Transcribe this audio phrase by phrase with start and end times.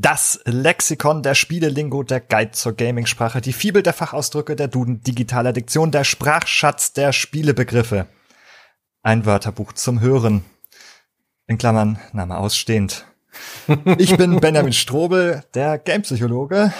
[0.00, 5.52] Das Lexikon der Spielelingo, der Guide zur Gamingsprache, die Fibel der Fachausdrücke, der Duden digitaler
[5.52, 8.06] Diktion, der Sprachschatz der Spielebegriffe.
[9.02, 10.44] Ein Wörterbuch zum Hören.
[11.48, 13.06] In Klammern, Name ausstehend.
[13.98, 16.72] Ich bin Benjamin Strobel, der Gamepsychologe.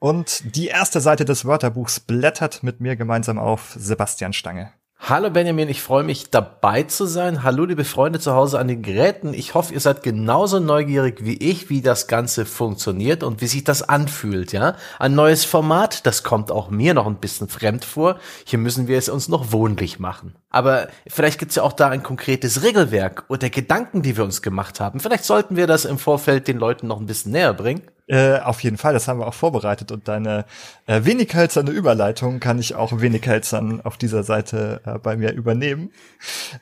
[0.00, 4.72] Und die erste Seite des Wörterbuchs blättert mit mir gemeinsam auf Sebastian Stange.
[5.06, 7.42] Hallo Benjamin, ich freue mich dabei zu sein.
[7.42, 9.34] Hallo liebe Freunde zu Hause an den Geräten.
[9.34, 13.64] Ich hoffe, ihr seid genauso neugierig wie ich, wie das Ganze funktioniert und wie sich
[13.64, 14.76] das anfühlt, ja?
[14.98, 18.18] Ein neues Format, das kommt auch mir noch ein bisschen fremd vor.
[18.46, 20.36] Hier müssen wir es uns noch wohnlich machen.
[20.48, 24.80] Aber vielleicht gibt's ja auch da ein konkretes Regelwerk oder Gedanken, die wir uns gemacht
[24.80, 25.00] haben.
[25.00, 27.82] Vielleicht sollten wir das im Vorfeld den Leuten noch ein bisschen näher bringen.
[28.06, 30.44] Äh, auf jeden Fall, das haben wir auch vorbereitet und deine
[30.86, 35.32] äh, wenig hölzerne Überleitung kann ich auch wenig hölzern auf dieser Seite äh, bei mir
[35.32, 35.90] übernehmen.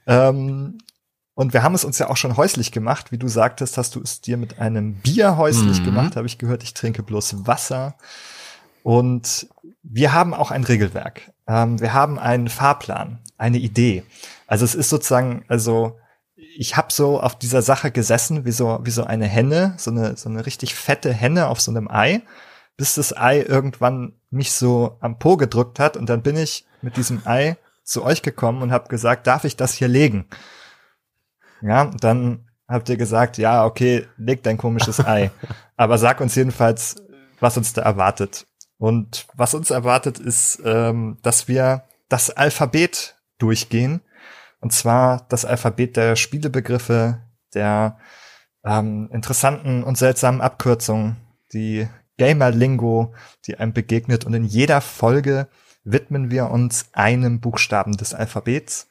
[0.07, 0.79] Ähm,
[1.35, 4.01] und wir haben es uns ja auch schon häuslich gemacht, wie du sagtest, hast du
[4.01, 5.85] es dir mit einem Bier häuslich mhm.
[5.85, 7.97] gemacht, habe ich gehört, ich trinke bloß Wasser.
[8.85, 9.49] Und
[9.83, 11.33] wir haben auch ein Regelwerk.
[11.49, 14.05] Ähm, wir haben einen Fahrplan, eine Idee.
[14.47, 15.99] Also es ist sozusagen, also
[16.57, 20.17] ich habe so auf dieser Sache gesessen, wie so, wie so eine Henne, so eine,
[20.17, 22.23] so eine richtig fette Henne auf so einem Ei,
[22.77, 26.97] bis das Ei irgendwann mich so am Po gedrückt hat und dann bin ich mit
[26.97, 30.27] diesem Ei zu euch gekommen und habe gesagt, darf ich das hier legen?
[31.61, 35.31] Ja, dann habt ihr gesagt, ja, okay, leg dein komisches Ei.
[35.77, 36.97] Aber sag uns jedenfalls,
[37.41, 38.47] was uns da erwartet.
[38.79, 44.01] Und was uns erwartet, ist, ähm, dass wir das Alphabet durchgehen
[44.63, 47.21] und zwar das Alphabet der Spielebegriffe,
[47.53, 47.99] der
[48.65, 51.17] ähm, interessanten und seltsamen Abkürzungen,
[51.53, 53.13] die Gamer-Lingo,
[53.45, 54.25] die einem begegnet.
[54.25, 55.49] Und in jeder Folge
[55.83, 58.87] widmen wir uns einem Buchstaben des Alphabets.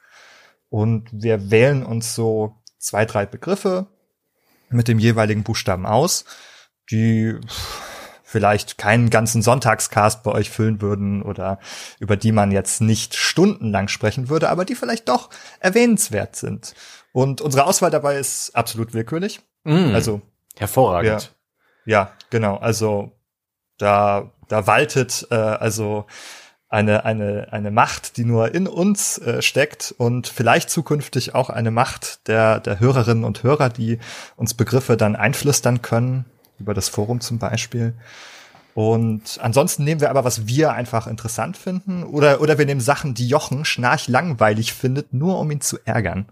[0.68, 3.86] Und wir wählen uns so zwei, drei Begriffe
[4.68, 6.26] mit dem jeweiligen Buchstaben aus,
[6.90, 7.34] die
[8.32, 11.58] vielleicht keinen ganzen Sonntagscast bei euch füllen würden oder
[12.00, 15.28] über die man jetzt nicht stundenlang sprechen würde, aber die vielleicht doch
[15.60, 16.74] erwähnenswert sind.
[17.12, 19.40] Und unsere Auswahl dabei ist absolut willkürlich.
[19.64, 20.22] Mm, also
[20.56, 21.34] hervorragend.
[21.84, 22.56] Wir, ja, genau.
[22.56, 23.12] Also
[23.76, 26.06] da da waltet äh, also
[26.70, 31.70] eine eine eine Macht, die nur in uns äh, steckt und vielleicht zukünftig auch eine
[31.70, 33.98] Macht der der Hörerinnen und Hörer, die
[34.36, 36.24] uns Begriffe dann einflüstern können
[36.62, 37.94] über das Forum zum Beispiel.
[38.74, 42.04] Und ansonsten nehmen wir aber, was wir einfach interessant finden.
[42.04, 46.26] Oder, oder wir nehmen Sachen, die Jochen schnarch langweilig findet, nur um ihn zu ärgern.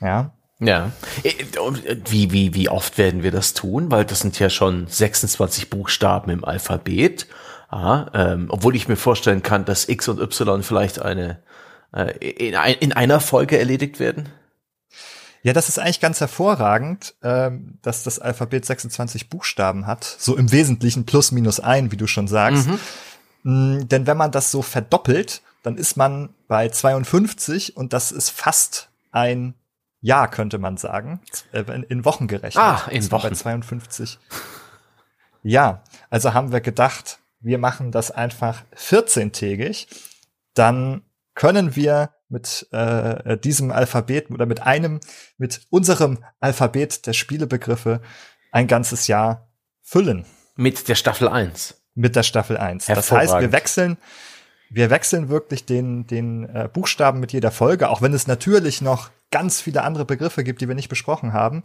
[0.00, 0.30] Ja.
[0.58, 0.92] Ja.
[1.22, 1.34] Äh,
[2.08, 3.90] wie, wie, wie oft werden wir das tun?
[3.90, 7.26] Weil das sind ja schon 26 Buchstaben im Alphabet.
[7.68, 11.40] Ah, ähm, obwohl ich mir vorstellen kann, dass X und Y vielleicht eine
[11.92, 14.28] äh, in, in einer Folge erledigt werden.
[15.46, 20.02] Ja, das ist eigentlich ganz hervorragend, ähm, dass das Alphabet 26 Buchstaben hat.
[20.02, 22.66] So im Wesentlichen plus minus ein, wie du schon sagst.
[22.66, 22.80] Mhm.
[23.44, 28.30] Mm, denn wenn man das so verdoppelt, dann ist man bei 52 und das ist
[28.30, 29.54] fast ein
[30.00, 31.20] Jahr, könnte man sagen.
[31.52, 32.64] Äh, in Wochen gerechnet.
[32.64, 33.28] Ah, in Wochen.
[33.28, 34.18] Bei 52.
[35.44, 39.86] Ja, also haben wir gedacht, wir machen das einfach 14-tägig.
[40.54, 41.02] Dann
[41.36, 45.00] können wir mit äh, diesem Alphabet oder mit einem,
[45.38, 48.00] mit unserem Alphabet der Spielebegriffe
[48.52, 49.48] ein ganzes Jahr
[49.82, 50.24] füllen.
[50.56, 51.80] Mit der Staffel 1.
[51.94, 52.86] Mit der Staffel 1.
[52.86, 53.96] Das heißt, wir wechseln,
[54.70, 59.10] wir wechseln wirklich den, den äh, Buchstaben mit jeder Folge, auch wenn es natürlich noch
[59.30, 61.62] ganz viele andere Begriffe gibt, die wir nicht besprochen haben.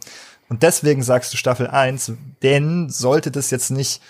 [0.48, 2.12] Und deswegen sagst du Staffel 1,
[2.42, 4.02] denn sollte das jetzt nicht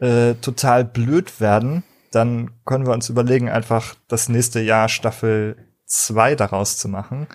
[0.00, 5.56] äh, total blöd werden, dann können wir uns überlegen, einfach das nächste Jahr Staffel
[5.88, 7.26] zwei daraus zu machen.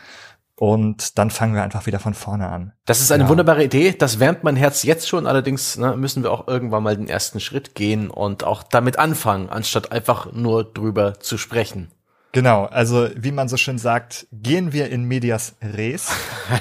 [0.56, 2.74] Und dann fangen wir einfach wieder von vorne an.
[2.86, 3.30] Das ist eine ja.
[3.30, 3.92] wunderbare Idee.
[3.92, 5.28] Das wärmt mein Herz jetzt schon.
[5.28, 9.50] Allerdings ne, müssen wir auch irgendwann mal den ersten Schritt gehen und auch damit anfangen,
[9.50, 11.92] anstatt einfach nur drüber zu sprechen.
[12.34, 16.10] Genau, also wie man so schön sagt, gehen wir in medias res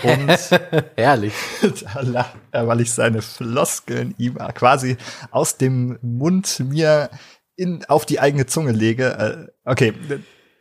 [0.02, 0.28] und
[0.96, 1.32] herrlich,
[2.52, 4.98] weil ich seine Floskeln ihm quasi
[5.30, 7.08] aus dem Mund mir
[7.56, 9.48] in auf die eigene Zunge lege.
[9.64, 9.94] Äh, okay,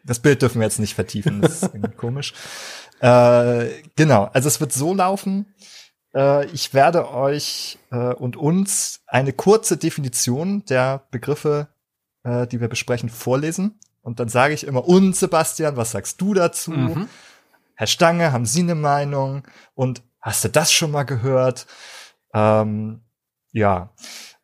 [0.03, 2.33] das Bild dürfen wir jetzt nicht vertiefen, das ist irgendwie komisch.
[3.01, 5.55] Äh, genau, also es wird so laufen.
[6.13, 11.69] Äh, ich werde euch äh, und uns eine kurze Definition der Begriffe,
[12.23, 13.79] äh, die wir besprechen, vorlesen.
[14.01, 16.71] Und dann sage ich immer, und Sebastian, was sagst du dazu?
[16.71, 17.09] Mhm.
[17.75, 19.43] Herr Stange, haben Sie eine Meinung?
[19.73, 21.65] Und hast du das schon mal gehört?
[22.33, 23.01] Ähm,
[23.51, 23.89] ja.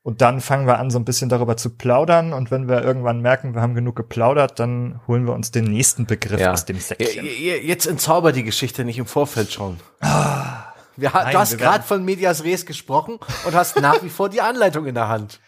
[0.08, 2.32] Und dann fangen wir an, so ein bisschen darüber zu plaudern.
[2.32, 6.06] Und wenn wir irgendwann merken, wir haben genug geplaudert, dann holen wir uns den nächsten
[6.06, 6.54] Begriff ja.
[6.54, 7.26] aus dem Säckchen.
[7.26, 9.82] Jetzt entzauber die Geschichte nicht im Vorfeld schon.
[10.00, 14.30] Ah, Wir, Nein, du hast gerade von Medias Res gesprochen und hast nach wie vor
[14.30, 15.42] die Anleitung in der Hand.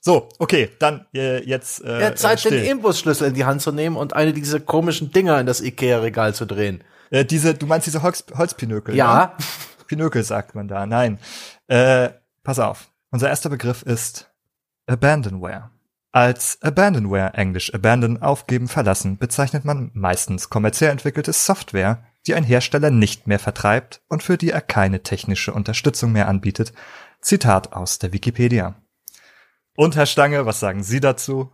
[0.00, 1.84] So, okay, dann äh, jetzt.
[1.84, 5.12] Äh, ja, Zeit, äh, den Imbusschlüssel in die Hand zu nehmen und eine dieser komischen
[5.12, 6.82] Dinger in das Ikea-Regal zu drehen.
[7.10, 8.96] Äh, diese, du meinst diese Holz, Holzpinökel?
[8.96, 9.36] Ja.
[9.38, 9.44] Ne?
[9.86, 10.84] Pinökel sagt man da.
[10.84, 11.20] Nein.
[11.68, 12.08] Äh,
[12.42, 12.90] pass auf.
[13.12, 14.32] Unser erster Begriff ist
[14.86, 15.70] Abandonware.
[16.12, 22.90] Als Abandonware, englisch abandon, aufgeben, verlassen, bezeichnet man meistens kommerziell entwickelte Software, die ein Hersteller
[22.90, 26.72] nicht mehr vertreibt und für die er keine technische Unterstützung mehr anbietet.
[27.20, 28.76] Zitat aus der Wikipedia.
[29.76, 31.52] Und Herr Stange, was sagen Sie dazu?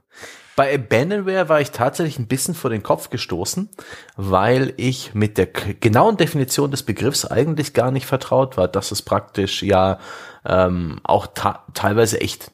[0.57, 3.69] Bei Abandonware war ich tatsächlich ein bisschen vor den Kopf gestoßen,
[4.17, 9.03] weil ich mit der genauen Definition des Begriffs eigentlich gar nicht vertraut war, dass es
[9.03, 9.99] praktisch ja
[10.47, 11.27] ähm, auch
[11.75, 12.53] teilweise echt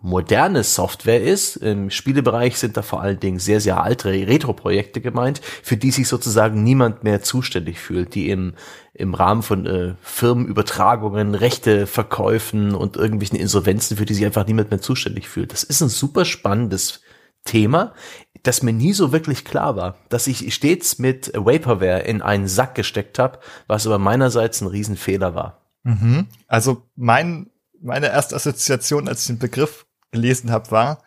[0.00, 1.56] moderne Software ist.
[1.56, 6.08] Im Spielebereich sind da vor allen Dingen sehr, sehr alte Retro-Projekte gemeint, für die sich
[6.08, 8.54] sozusagen niemand mehr zuständig fühlt, die im,
[8.94, 14.80] im Rahmen von äh, Firmenübertragungen, Rechteverkäufen und irgendwelchen Insolvenzen, für die sich einfach niemand mehr
[14.80, 15.52] zuständig fühlt.
[15.52, 17.02] Das ist ein super spannendes
[17.46, 17.94] Thema,
[18.42, 22.74] das mir nie so wirklich klar war, dass ich stets mit Vaporware in einen Sack
[22.74, 25.62] gesteckt habe, was aber meinerseits ein Riesenfehler war.
[25.82, 26.26] Mhm.
[26.46, 27.50] Also mein,
[27.80, 31.02] meine erste Assoziation, als ich den Begriff gelesen habe, war,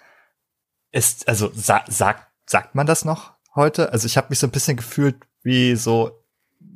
[0.91, 3.93] ist, also sa sagt, sagt man das noch heute?
[3.93, 6.19] Also ich habe mich so ein bisschen gefühlt wie so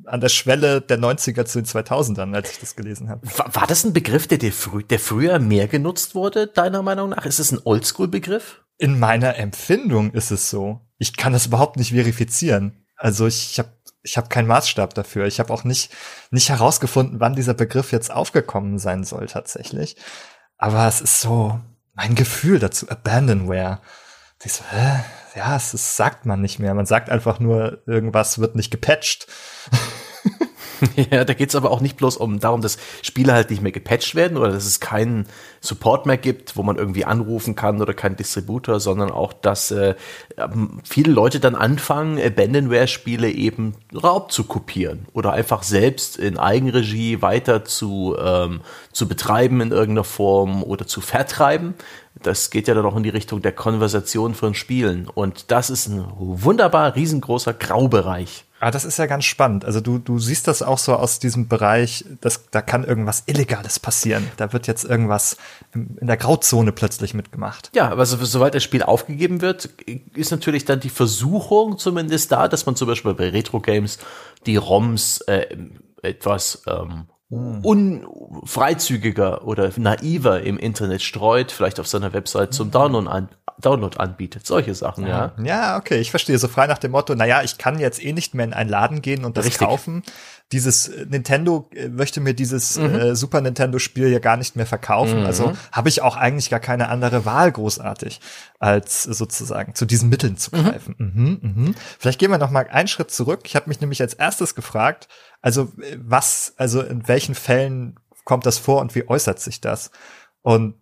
[0.06, 3.26] an der Schwelle der 90er zu den 2000ern, als ich das gelesen habe.
[3.38, 7.10] War, war das ein Begriff, der, dir frü der früher mehr genutzt wurde, deiner Meinung
[7.10, 7.26] nach?
[7.26, 8.63] Ist es ein Oldschool-Begriff?
[8.84, 10.82] In meiner Empfindung ist es so.
[10.98, 12.86] Ich kann das überhaupt nicht verifizieren.
[12.98, 13.70] Also ich, habe
[14.02, 15.26] ich hab keinen Maßstab dafür.
[15.26, 15.94] Ich habe auch nicht,
[16.32, 19.96] nicht herausgefunden, wann dieser Begriff jetzt aufgekommen sein soll tatsächlich.
[20.58, 21.62] Aber es ist so
[21.94, 23.80] mein Gefühl dazu, Abandonware.
[24.44, 25.00] Ich so, hä?
[25.34, 26.74] Ja, es, es sagt man nicht mehr.
[26.74, 29.28] Man sagt einfach nur, irgendwas wird nicht gepatcht.
[31.12, 34.16] ja, da geht's aber auch nicht bloß um darum, dass Spiele halt nicht mehr gepatcht
[34.16, 35.26] werden oder dass es keinen
[35.62, 39.96] Support mehr gibt, wo man irgendwie anrufen kann oder keinen Distributor, sondern auch, dass äh,
[40.38, 47.22] ähm, viele Leute dann anfangen, Abandonware-Spiele eben Raub zu kopieren oder einfach selbst in Eigenregie
[47.22, 51.76] weiter zu, ähm, zu betreiben in irgendeiner Form oder zu vertreiben.
[52.22, 55.10] Das geht ja dann auch in die Richtung der Konversation von Spielen.
[55.14, 58.46] Und das ist ein wunderbar riesengroßer Graubereich.
[58.64, 59.66] Ah, das ist ja ganz spannend.
[59.66, 63.78] Also du, du siehst das auch so aus diesem Bereich, dass da kann irgendwas Illegales
[63.78, 64.32] passieren.
[64.38, 65.36] Da wird jetzt irgendwas
[65.74, 67.72] in der Grauzone plötzlich mitgemacht.
[67.76, 69.66] Ja, aber so, sobald das Spiel aufgegeben wird,
[70.16, 74.00] ist natürlich dann die Versuchung zumindest da, dass man zum Beispiel bei Retro-Games
[74.46, 75.58] die ROMs äh,
[76.02, 77.08] etwas ähm,
[77.64, 83.28] unfreizügiger oder naiver im Internet streut, vielleicht auf seiner Website zum Download, an,
[83.60, 84.46] Download anbietet.
[84.46, 85.34] Solche Sachen, ja.
[85.42, 86.38] Ja, okay, ich verstehe.
[86.38, 89.02] So frei nach dem Motto, naja, ich kann jetzt eh nicht mehr in einen Laden
[89.02, 89.68] gehen und das Richtig.
[89.68, 90.04] kaufen.
[90.52, 92.96] Dieses äh, Nintendo äh, möchte mir dieses mhm.
[92.96, 95.22] äh, Super Nintendo Spiel ja gar nicht mehr verkaufen.
[95.22, 95.26] Mhm.
[95.26, 98.20] Also habe ich auch eigentlich gar keine andere Wahl großartig,
[98.60, 100.64] als sozusagen zu diesen Mitteln zu mhm.
[100.64, 100.96] greifen.
[100.98, 101.40] Mhm.
[101.42, 103.42] Mhm, Vielleicht gehen wir noch mal einen Schritt zurück.
[103.46, 105.08] Ich habe mich nämlich als erstes gefragt,
[105.42, 109.92] also was, also in welchen Fällen kommt das vor und wie äußert sich das?
[110.42, 110.76] Und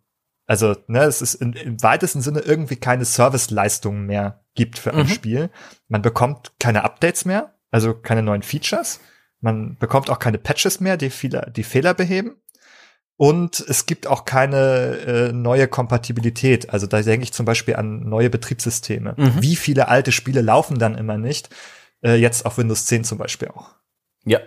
[0.51, 5.03] also, ne, es ist in, im weitesten Sinne irgendwie keine Serviceleistungen mehr gibt für ein
[5.03, 5.07] mhm.
[5.07, 5.50] Spiel.
[5.88, 9.00] Man bekommt keine Updates mehr, also keine neuen Features.
[9.39, 12.36] Man bekommt auch keine Patches mehr, die, Fehler, die Fehler beheben.
[13.15, 16.69] Und es gibt auch keine äh, neue Kompatibilität.
[16.69, 19.13] Also da denke ich zum Beispiel an neue Betriebssysteme.
[19.15, 19.41] Mhm.
[19.41, 21.50] Wie viele alte Spiele laufen dann immer nicht?
[22.03, 23.70] Äh, jetzt auf Windows 10 zum Beispiel auch.
[24.25, 24.41] Ja.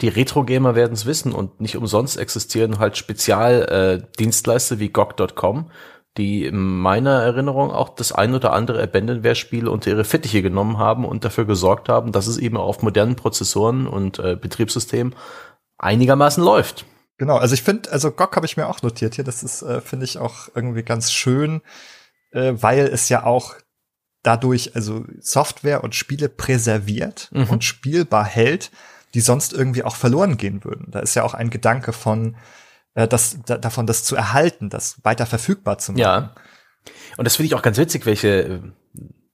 [0.00, 5.70] Die Retro-Gamer werden es wissen und nicht umsonst existieren halt Spezialdienstleister äh, wie GOG.com,
[6.16, 11.04] die in meiner Erinnerung auch das ein oder andere Abandonware-Spiel unter ihre Fittiche genommen haben
[11.04, 15.14] und dafür gesorgt haben, dass es eben auf modernen Prozessoren und äh, Betriebssystemen
[15.78, 16.86] einigermaßen läuft.
[17.18, 19.80] Genau, also ich finde, also GOG habe ich mir auch notiert hier, das ist, äh,
[19.80, 21.62] finde ich auch irgendwie ganz schön,
[22.30, 23.54] äh, weil es ja auch
[24.22, 27.44] dadurch also Software und Spiele präserviert mhm.
[27.44, 28.70] und spielbar hält,
[29.14, 30.90] die sonst irgendwie auch verloren gehen würden.
[30.90, 32.36] Da ist ja auch ein Gedanke von,
[32.94, 36.00] äh, das, da, davon, das zu erhalten, das weiter verfügbar zu machen.
[36.00, 36.34] Ja.
[37.16, 38.62] Und das finde ich auch ganz witzig, welche,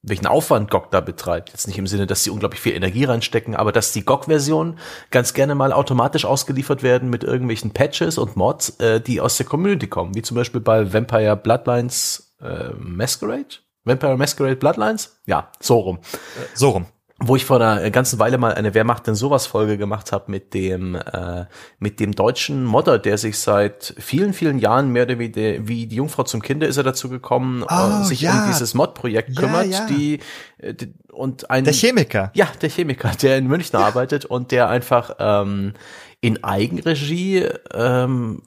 [0.01, 1.49] welchen Aufwand GOG da betreibt.
[1.49, 4.79] Jetzt nicht im Sinne, dass sie unglaublich viel Energie reinstecken, aber dass die GOG-Versionen
[5.11, 9.45] ganz gerne mal automatisch ausgeliefert werden mit irgendwelchen Patches und Mods, äh, die aus der
[9.45, 13.57] Community kommen, wie zum Beispiel bei Vampire Bloodlines äh, Masquerade?
[13.85, 15.19] Vampire Masquerade Bloodlines?
[15.25, 15.97] Ja, so rum.
[15.97, 16.85] Äh, so rum
[17.27, 20.29] wo ich vor einer ganzen Weile mal eine Wer macht denn sowas Folge gemacht habe
[20.31, 21.45] mit dem äh,
[21.79, 25.95] mit dem deutschen Modder, der sich seit vielen vielen Jahren mehr oder weniger wie die
[25.95, 28.41] Jungfrau zum Kinder ist er dazu gekommen, äh, oh, äh, sich ja.
[28.41, 29.85] um dieses Mod-Projekt kümmert, ja.
[29.87, 30.19] Die,
[30.57, 34.69] äh, die und ein der Chemiker, ja der Chemiker, der in München arbeitet und der
[34.69, 35.73] einfach ähm,
[36.21, 38.41] in Eigenregie ähm,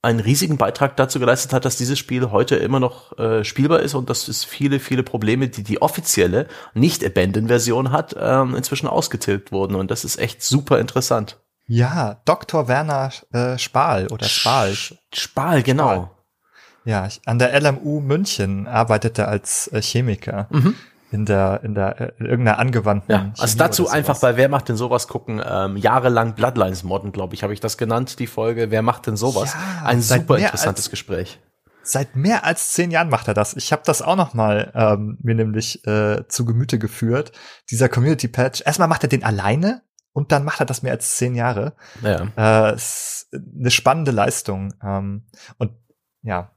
[0.00, 3.94] einen riesigen Beitrag dazu geleistet hat, dass dieses Spiel heute immer noch äh, spielbar ist
[3.94, 9.74] und dass es viele, viele Probleme, die die offizielle Nicht-Abandon-Version hat, ähm, inzwischen ausgetilgt wurden.
[9.74, 11.38] Und das ist echt super interessant.
[11.66, 12.68] Ja, Dr.
[12.68, 14.74] Werner äh, Spahl oder Spahl.
[15.12, 15.92] Spahl, genau.
[15.92, 16.10] Spahl.
[16.84, 20.46] Ja, an der LMU München arbeitet er als äh, Chemiker.
[20.50, 20.74] Mhm
[21.10, 23.12] in der in der in äh, irgendeiner angewandten.
[23.12, 25.42] Ja, also Chemie dazu einfach bei Wer macht denn sowas gucken?
[25.44, 28.70] Ähm, jahrelang Bloodlines modden, glaube ich, habe ich das genannt die Folge.
[28.70, 29.54] Wer macht denn sowas?
[29.54, 31.40] Ja, Ein super interessantes als, Gespräch.
[31.82, 33.56] Seit mehr als zehn Jahren macht er das.
[33.56, 37.32] Ich habe das auch noch mal ähm, mir nämlich äh, zu Gemüte geführt.
[37.70, 38.62] Dieser Community Patch.
[38.64, 41.74] Erstmal macht er den alleine und dann macht er das mehr als zehn Jahre.
[42.02, 42.26] Ja.
[42.36, 42.76] Äh,
[43.32, 44.74] eine spannende Leistung.
[44.82, 45.26] Ähm,
[45.58, 45.72] und
[46.22, 46.50] ja,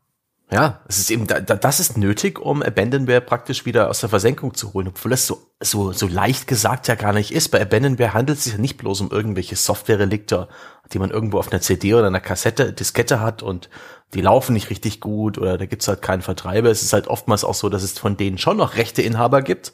[0.53, 4.73] ja, es ist eben, das ist nötig, um Abandonware praktisch wieder aus der Versenkung zu
[4.73, 7.49] holen, obwohl es so, so, so leicht gesagt ja gar nicht ist.
[7.49, 10.49] Bei Abandonware handelt es sich ja nicht bloß um irgendwelche Software-Relikte,
[10.91, 13.69] die man irgendwo auf einer CD oder einer Kassette, Diskette hat und
[14.13, 16.69] die laufen nicht richtig gut oder da gibt's halt keinen Vertreiber.
[16.69, 19.71] Es ist halt oftmals auch so, dass es von denen schon noch rechte Inhaber gibt,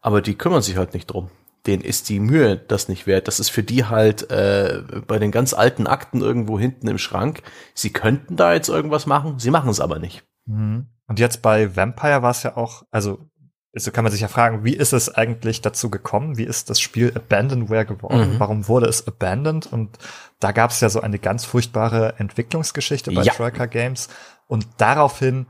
[0.00, 1.30] aber die kümmern sich halt nicht drum
[1.66, 3.28] denen ist die Mühe das nicht wert.
[3.28, 7.42] Das ist für die halt äh, bei den ganz alten Akten irgendwo hinten im Schrank.
[7.74, 10.24] Sie könnten da jetzt irgendwas machen, sie machen es aber nicht.
[10.46, 10.86] Mhm.
[11.06, 13.28] Und jetzt bei Vampire war es ja auch, also
[13.74, 16.38] so kann man sich ja fragen, wie ist es eigentlich dazu gekommen?
[16.38, 18.34] Wie ist das Spiel Abandonware geworden?
[18.34, 18.40] Mhm.
[18.40, 19.66] Warum wurde es abandoned?
[19.66, 19.98] Und
[20.40, 23.32] da gab es ja so eine ganz furchtbare Entwicklungsgeschichte bei ja.
[23.32, 24.08] Troika Games.
[24.46, 25.46] Und daraufhin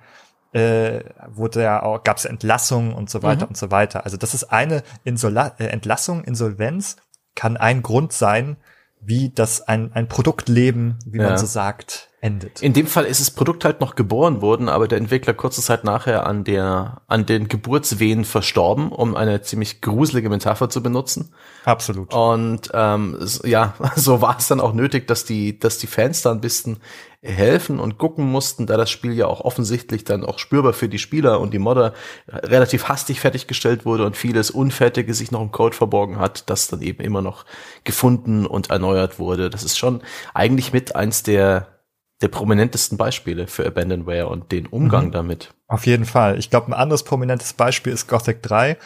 [0.59, 3.50] äh, wurde ja auch, gab es Entlassungen und so weiter mhm.
[3.50, 4.05] und so weiter.
[4.05, 6.97] Also das ist eine Insola äh, Entlassung, Insolvenz
[7.35, 8.57] kann ein Grund sein,
[9.00, 11.29] wie das ein, ein Produktleben, wie ja.
[11.29, 12.62] man so sagt, endet.
[12.62, 15.85] In dem Fall ist das Produkt halt noch geboren worden, aber der Entwickler kurze Zeit
[15.85, 21.33] nachher an der, an den Geburtswehen verstorben, um eine ziemlich gruselige Metapher zu benutzen.
[21.65, 22.12] Absolut.
[22.12, 26.33] Und ähm, ja, so war es dann auch nötig, dass die, dass die Fans da
[26.33, 26.79] ein bisschen
[27.21, 31.01] helfen und gucken mussten, da das Spiel ja auch offensichtlich dann auch spürbar für die
[31.01, 31.93] Spieler und die Modder
[32.29, 36.81] relativ hastig fertiggestellt wurde und vieles Unfertige sich noch im Code verborgen hat, das dann
[36.81, 37.45] eben immer noch
[37.83, 39.51] gefunden und erneuert wurde.
[39.51, 41.79] Das ist schon eigentlich mit eins der
[42.21, 45.13] der prominentesten Beispiele für Abandonware und den Umgang mhm.
[45.13, 45.55] damit.
[45.69, 46.39] Auf jeden Fall.
[46.39, 48.77] Ich glaube, ein anderes prominentes Beispiel ist Gothic 3.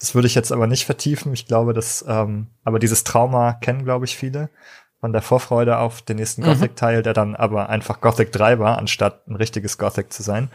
[0.00, 1.32] Das würde ich jetzt aber nicht vertiefen.
[1.32, 4.48] Ich glaube, dass, ähm, aber dieses Trauma kennen, glaube ich, viele
[5.00, 6.46] von der Vorfreude auf den nächsten mhm.
[6.46, 10.50] Gothic-Teil, der dann aber einfach Gothic 3 war, anstatt ein richtiges Gothic zu sein.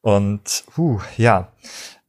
[0.00, 1.52] Und, huh, ja.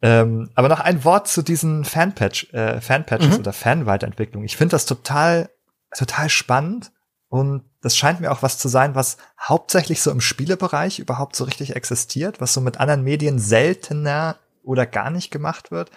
[0.02, 3.40] Ähm, aber noch ein Wort zu diesen Fanpatch, äh, Fanpatches mhm.
[3.40, 4.44] oder Fanweiterentwicklung.
[4.44, 5.50] Ich finde das total,
[5.96, 6.92] total spannend
[7.30, 11.44] und das scheint mir auch was zu sein, was hauptsächlich so im Spielebereich überhaupt so
[11.44, 15.92] richtig existiert, was so mit anderen Medien seltener oder gar nicht gemacht wird.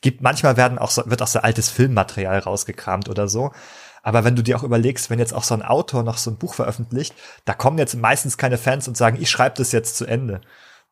[0.00, 3.52] Gibt manchmal werden auch so, wird auch so altes Filmmaterial rausgekramt oder so.
[4.02, 6.36] Aber wenn du dir auch überlegst, wenn jetzt auch so ein Autor noch so ein
[6.36, 10.04] Buch veröffentlicht, da kommen jetzt meistens keine Fans und sagen, ich schreibe das jetzt zu
[10.06, 10.40] Ende.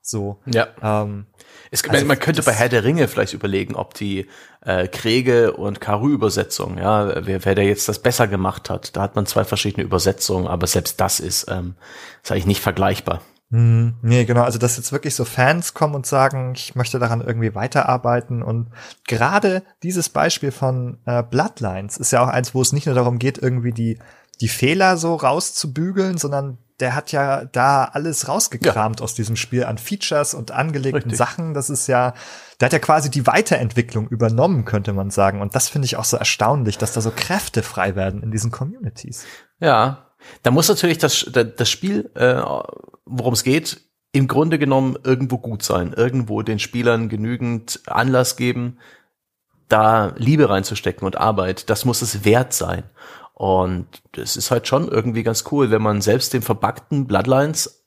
[0.03, 0.41] So.
[0.47, 0.69] Ja.
[0.83, 1.27] Ähm,
[1.71, 4.29] es, also, man könnte bei Herr der Ringe vielleicht überlegen, ob die
[4.63, 8.97] äh, Kriege und Karu-Übersetzung, ja, wer, wer der jetzt das besser gemacht hat.
[8.97, 11.75] Da hat man zwei verschiedene Übersetzungen, aber selbst das ist, ähm,
[12.23, 13.21] ist eigentlich nicht vergleichbar.
[13.51, 14.43] Hm, nee, genau.
[14.43, 18.43] Also, dass jetzt wirklich so Fans kommen und sagen, ich möchte daran irgendwie weiterarbeiten.
[18.43, 18.69] Und
[19.09, 23.19] gerade dieses Beispiel von äh, Bloodlines ist ja auch eins, wo es nicht nur darum
[23.19, 23.99] geht, irgendwie die,
[24.41, 29.05] die Fehler so rauszubügeln, sondern der hat ja da alles rausgekramt ja.
[29.05, 31.19] aus diesem Spiel an Features und angelegten Richtig.
[31.19, 31.53] Sachen.
[31.53, 32.15] Das ist ja,
[32.61, 35.43] der hat ja quasi die Weiterentwicklung übernommen, könnte man sagen.
[35.43, 38.51] Und das finde ich auch so erstaunlich, dass da so Kräfte frei werden in diesen
[38.51, 39.25] Communities.
[39.59, 40.10] Ja,
[40.43, 42.43] da muss natürlich das, das Spiel, äh,
[43.05, 43.81] worum es geht,
[44.13, 48.79] im Grunde genommen irgendwo gut sein, irgendwo den Spielern genügend Anlass geben,
[49.69, 51.71] da Liebe reinzustecken und Arbeit.
[51.71, 52.85] Das muss es wert sein.
[53.35, 53.87] Und
[54.17, 57.87] es ist halt schon irgendwie ganz cool, wenn man selbst den verbackten Bloodlines,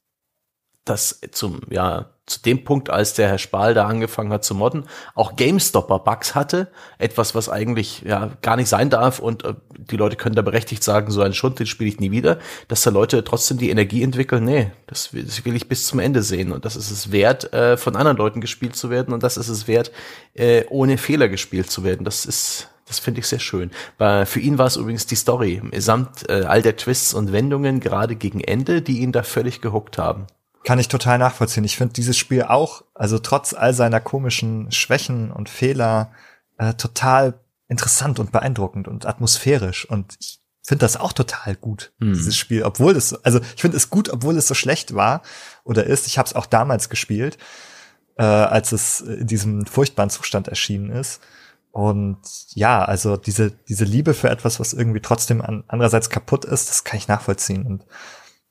[0.86, 4.86] das zum, ja, zu dem Punkt, als der Herr Spahl da angefangen hat zu modden,
[5.13, 6.72] auch GameStopper-Bugs hatte.
[6.98, 10.84] Etwas, was eigentlich ja gar nicht sein darf und äh, die Leute können da berechtigt
[10.84, 12.39] sagen, so einen Schund, den spiele ich nie wieder.
[12.70, 16.00] Dass da Leute trotzdem die Energie entwickeln, nee, das will, das will ich bis zum
[16.00, 16.53] Ende sehen.
[16.53, 19.50] Und das ist es wert, äh, von anderen Leuten gespielt zu werden und das ist
[19.50, 19.92] es wert,
[20.34, 22.06] äh, ohne Fehler gespielt zu werden.
[22.06, 23.72] Das ist das finde ich sehr schön.
[23.98, 27.80] Weil für ihn war es übrigens die Story, samt äh, all der Twists und Wendungen
[27.80, 30.27] gerade gegen Ende, die ihn da völlig gehuckt haben.
[30.63, 31.63] Kann ich total nachvollziehen.
[31.63, 36.12] Ich finde dieses Spiel auch, also trotz all seiner komischen Schwächen und Fehler,
[36.58, 39.89] äh, total interessant und beeindruckend und atmosphärisch.
[39.89, 42.13] Und ich finde das auch total gut, hm.
[42.13, 45.22] dieses Spiel, obwohl es, also ich finde es gut, obwohl es so schlecht war
[45.63, 46.08] oder ist.
[46.08, 47.38] Ich habe es auch damals gespielt,
[48.17, 51.22] äh, als es in diesem furchtbaren Zustand erschienen ist.
[51.72, 52.20] Und
[52.53, 56.84] ja, also diese, diese Liebe für etwas, was irgendwie trotzdem an, andererseits kaputt ist, das
[56.84, 57.65] kann ich nachvollziehen.
[57.65, 57.86] Und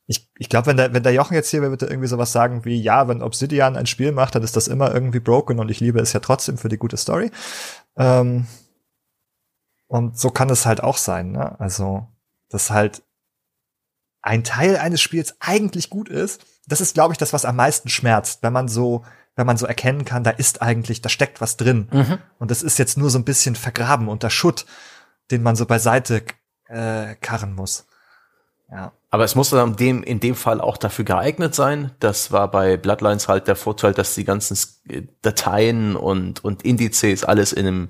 [0.06, 2.64] ich, ich glaube, wenn der, wenn der Jochen jetzt hier wäre, würde irgendwie sowas sagen
[2.64, 5.80] wie, ja, wenn Obsidian ein Spiel macht, dann ist das immer irgendwie broken und ich
[5.80, 7.30] liebe es ja trotzdem für die gute Story.
[7.96, 8.46] Ähm,
[9.86, 11.58] und so kann es halt auch sein, ne?
[11.60, 12.08] Also,
[12.48, 13.02] dass halt
[14.22, 17.88] ein Teil eines Spiels eigentlich gut ist, das ist, glaube ich, das, was am meisten
[17.88, 19.04] schmerzt, wenn man so,
[19.34, 21.88] wenn man so erkennen kann, da ist eigentlich, da steckt was drin.
[21.90, 22.18] Mhm.
[22.38, 24.66] Und das ist jetzt nur so ein bisschen vergraben unter Schutt,
[25.30, 26.22] den man so beiseite
[26.68, 27.86] äh, karren muss.
[28.72, 28.92] Ja.
[29.10, 31.92] Aber es muss dann dem, in dem Fall auch dafür geeignet sein.
[32.00, 34.56] Das war bei Bloodlines halt der Vorteil, dass die ganzen
[35.20, 37.88] Dateien und, und Indizes alles in einem,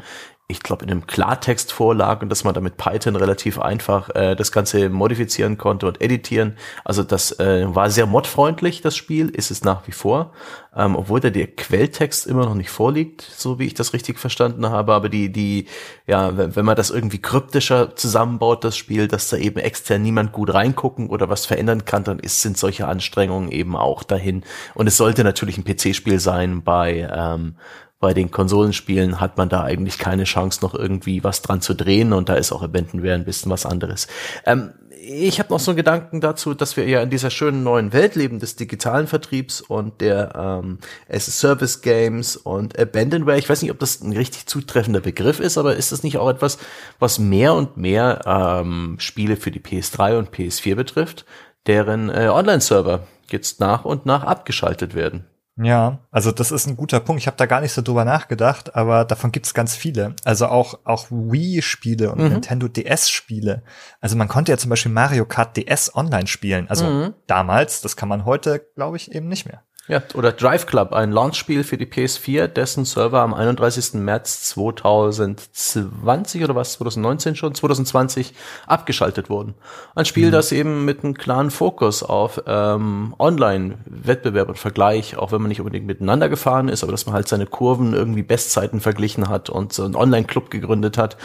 [0.49, 4.53] ich glaube, in einem Klartext vorlag und dass man damit Python relativ einfach äh, das
[4.53, 6.57] Ganze modifizieren konnte und editieren.
[6.85, 10.33] Also das äh, war sehr modfreundlich, das Spiel, ist es nach wie vor,
[10.77, 14.69] ähm, obwohl da der Quelltext immer noch nicht vorliegt, so wie ich das richtig verstanden
[14.69, 14.93] habe.
[14.93, 15.67] Aber die, die,
[16.07, 20.33] ja, wenn, wenn man das irgendwie kryptischer zusammenbaut, das Spiel, dass da eben extern niemand
[20.33, 24.43] gut reingucken oder was verändern kann, dann ist, sind solche Anstrengungen eben auch dahin.
[24.75, 27.55] Und es sollte natürlich ein PC-Spiel sein bei ähm,
[28.03, 32.13] bei den Konsolenspielen hat man da eigentlich keine Chance, noch irgendwie was dran zu drehen
[32.13, 34.09] und da ist auch Abandonware ein bisschen was anderes.
[34.45, 37.93] Ähm, ich habe noch so einen Gedanken dazu, dass wir ja in dieser schönen neuen
[37.93, 40.79] Welt leben des digitalen Vertriebs und der ähm,
[41.09, 43.39] as-a-Service Games und Abandonware.
[43.39, 46.29] Ich weiß nicht, ob das ein richtig zutreffender Begriff ist, aber ist das nicht auch
[46.29, 46.59] etwas,
[46.99, 51.25] was mehr und mehr ähm, Spiele für die PS3 und PS4 betrifft,
[51.69, 55.25] deren äh, Online-Server jetzt nach und nach abgeschaltet werden?
[55.57, 57.21] Ja, also das ist ein guter Punkt.
[57.21, 60.15] Ich habe da gar nicht so drüber nachgedacht, aber davon gibt's ganz viele.
[60.25, 62.29] Also auch auch Wii-Spiele und mhm.
[62.31, 63.63] Nintendo DS-Spiele.
[64.01, 66.69] Also man konnte ja zum Beispiel Mario Kart DS online spielen.
[66.69, 67.15] Also mhm.
[67.27, 69.63] damals, das kann man heute, glaube ich, eben nicht mehr.
[69.89, 73.95] Ja, oder Drive Club, ein Launchspiel für die PS4, dessen Server am 31.
[73.95, 78.33] März 2020 oder was, 2019 schon, 2020
[78.69, 79.55] abgeschaltet wurden.
[79.97, 80.33] Ein Spiel, mhm.
[80.33, 85.61] das eben mit einem klaren Fokus auf ähm, Online-Wettbewerb und Vergleich, auch wenn man nicht
[85.61, 89.73] unbedingt miteinander gefahren ist, aber dass man halt seine Kurven irgendwie Bestzeiten verglichen hat und
[89.73, 91.17] so einen Online-Club gegründet hat,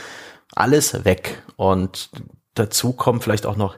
[0.55, 1.43] alles weg.
[1.57, 2.09] Und
[2.55, 3.77] dazu kommen vielleicht auch noch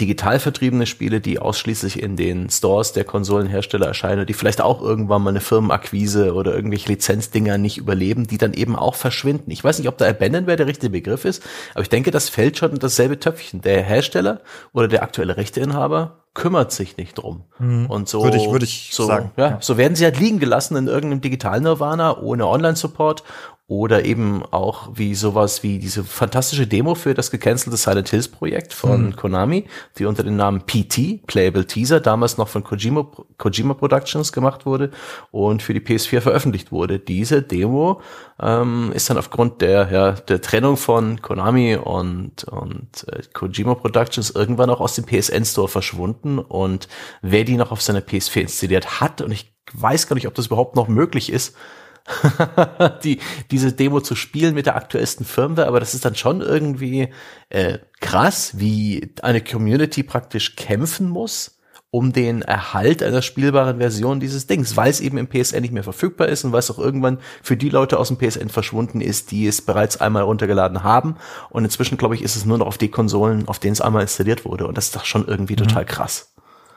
[0.00, 5.22] digital vertriebene Spiele, die ausschließlich in den Stores der Konsolenhersteller erscheinen, die vielleicht auch irgendwann
[5.22, 9.50] mal eine Firmenakquise oder irgendwelche Lizenzdinger nicht überleben, die dann eben auch verschwinden.
[9.50, 11.42] Ich weiß nicht, ob da Abandonware der richtige Begriff ist,
[11.74, 13.60] aber ich denke, das fällt schon in dasselbe Töpfchen.
[13.60, 14.40] Der Hersteller
[14.72, 17.44] oder der aktuelle Rechteinhaber kümmert sich nicht drum.
[17.60, 17.86] Mhm.
[17.86, 19.30] Und so würde ich, würde ich so, sagen.
[19.36, 23.22] Ja, ja, so werden sie halt liegen gelassen in irgendeinem Digital-Nirvana ohne Online-Support
[23.66, 28.74] oder eben auch wie sowas wie diese fantastische Demo für das gecancelte Silent Hills Projekt
[28.74, 29.16] von mhm.
[29.16, 29.64] Konami,
[29.96, 33.06] die unter dem Namen PT, Playable Teaser, damals noch von Kojima,
[33.38, 34.90] Kojima Productions gemacht wurde
[35.30, 36.98] und für die PS4 veröffentlicht wurde.
[36.98, 38.02] Diese Demo
[38.38, 44.28] ähm, ist dann aufgrund der, ja, der Trennung von Konami und, und äh, Kojima Productions
[44.30, 46.86] irgendwann auch aus dem PSN Store verschwunden und
[47.22, 50.46] wer die noch auf seiner PS4 installiert hat, und ich weiß gar nicht, ob das
[50.46, 51.56] überhaupt noch möglich ist,
[53.04, 53.18] die,
[53.50, 57.08] diese Demo zu spielen mit der aktuellsten Firmware, aber das ist dann schon irgendwie
[57.48, 61.58] äh, krass, wie eine Community praktisch kämpfen muss,
[61.90, 65.84] um den Erhalt einer spielbaren Version dieses Dings, weil es eben im PSN nicht mehr
[65.84, 69.30] verfügbar ist und weil es auch irgendwann für die Leute aus dem PSN verschwunden ist,
[69.30, 71.16] die es bereits einmal runtergeladen haben.
[71.50, 74.02] Und inzwischen, glaube ich, ist es nur noch auf die Konsolen, auf denen es einmal
[74.02, 74.66] installiert wurde.
[74.66, 75.68] Und das ist doch schon irgendwie mhm.
[75.68, 76.33] total krass.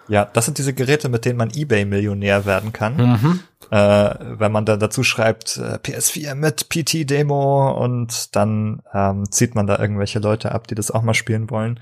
[0.07, 2.95] Ja, das sind diese Geräte, mit denen man eBay-Millionär werden kann.
[2.95, 3.39] Mhm.
[3.69, 9.67] Äh, wenn man dann dazu schreibt, äh, PS4 mit PT-Demo und dann ähm, zieht man
[9.67, 11.79] da irgendwelche Leute ab, die das auch mal spielen wollen.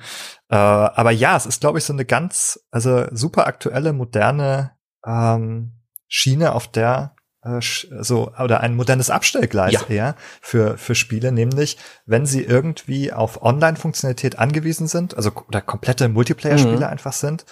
[0.49, 4.71] Äh, aber ja, es ist, glaube ich, so eine ganz, also super aktuelle, moderne
[5.05, 5.73] ähm,
[6.07, 9.81] Schiene, auf der äh, so oder ein modernes Abstellgleis ja.
[9.87, 16.09] eher für für Spiele, nämlich wenn sie irgendwie auf Online-Funktionalität angewiesen sind, also oder komplette
[16.09, 16.83] Multiplayer-Spiele mhm.
[16.83, 17.45] einfach sind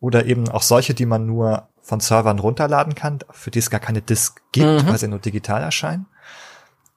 [0.00, 3.80] oder eben auch solche, die man nur von Servern runterladen kann, für die es gar
[3.80, 4.88] keine Disk gibt, mhm.
[4.88, 6.06] weil sie nur digital erscheinen.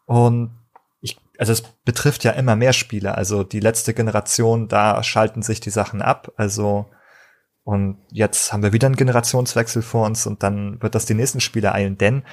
[0.06, 0.52] Und
[1.02, 3.16] ich, also es betrifft ja immer mehr Spiele.
[3.16, 6.32] Also die letzte Generation, da schalten sich die Sachen ab.
[6.38, 6.88] Also
[7.68, 11.42] und jetzt haben wir wieder einen Generationswechsel vor uns und dann wird das die nächsten
[11.42, 12.24] Spiele eilen, denn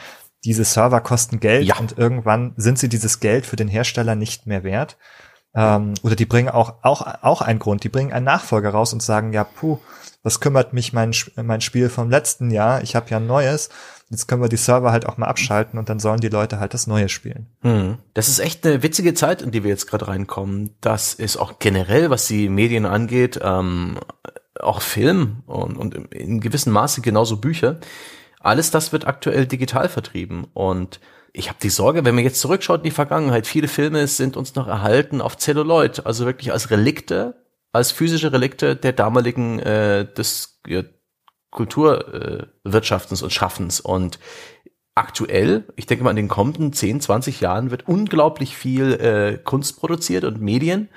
[0.45, 1.77] diese Server kosten Geld ja.
[1.77, 4.97] und irgendwann sind sie dieses Geld für den Hersteller nicht mehr wert.
[5.55, 9.03] Ähm, oder die bringen auch, auch, auch einen Grund, die bringen einen Nachfolger raus und
[9.03, 9.79] sagen, ja, puh,
[10.23, 12.83] was kümmert mich mein, mein Spiel vom letzten Jahr?
[12.83, 13.69] Ich habe ja ein neues.
[14.11, 16.75] Jetzt können wir die Server halt auch mal abschalten und dann sollen die Leute halt
[16.75, 17.47] das Neue spielen.
[17.63, 17.99] Hm.
[18.15, 20.75] Das ist echt eine witzige Zeit, in die wir jetzt gerade reinkommen.
[20.81, 23.99] Das ist auch generell, was die Medien angeht, ähm,
[24.61, 27.79] auch Film und, und in gewissem Maße genauso Bücher.
[28.41, 31.01] Alles das wird aktuell digital vertrieben und
[31.37, 34.55] ich habe die Sorge, wenn man jetzt zurückschaut in die Vergangenheit, viele Filme sind uns
[34.55, 40.61] noch erhalten auf Celluloid, also wirklich als Relikte, als physische Relikte der damaligen äh, des
[40.67, 40.85] ja,
[41.51, 43.81] Kulturwirtschaftens äh, und Schaffens.
[43.81, 44.21] Und
[44.95, 49.81] aktuell, ich denke mal in den kommenden 10, 20 Jahren wird unglaublich viel äh, Kunst
[49.81, 50.89] produziert und Medien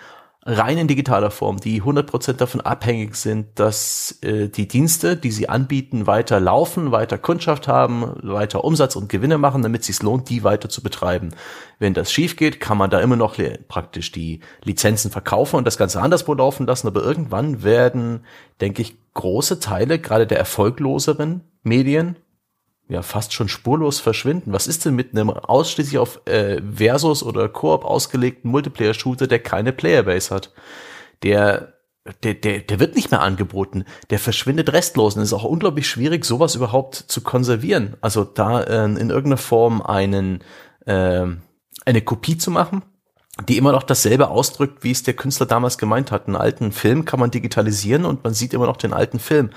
[0.50, 5.50] rein in digitaler Form, die 100% davon abhängig sind, dass äh, die Dienste, die sie
[5.50, 10.30] anbieten, weiter laufen, weiter Kundschaft haben, weiter Umsatz und Gewinne machen, damit es sich lohnt,
[10.30, 11.32] die weiter zu betreiben.
[11.80, 13.36] Wenn das schief geht, kann man da immer noch
[13.68, 18.22] praktisch die Lizenzen verkaufen und das Ganze anderswo laufen lassen, aber irgendwann werden,
[18.62, 22.16] denke ich, große Teile, gerade der erfolgloseren Medien,
[22.90, 24.54] ja fast schon spurlos verschwinden.
[24.54, 29.74] Was ist denn mit einem ausschließlich auf äh, Versus oder Koop ausgelegten Multiplayer-Shooter, der keine
[29.74, 30.54] Playerbase hat?
[31.24, 31.74] Der
[32.24, 35.90] der, der, der wird nicht mehr angeboten, der verschwindet restlos und es ist auch unglaublich
[35.90, 37.98] schwierig, sowas überhaupt zu konservieren.
[38.02, 40.44] Also da äh, in irgendeiner Form einen,
[40.86, 41.26] äh,
[41.86, 42.84] eine Kopie zu machen,
[43.48, 46.28] die immer noch dasselbe ausdrückt, wie es der Künstler damals gemeint hat.
[46.28, 49.52] Einen alten Film kann man digitalisieren und man sieht immer noch den alten Film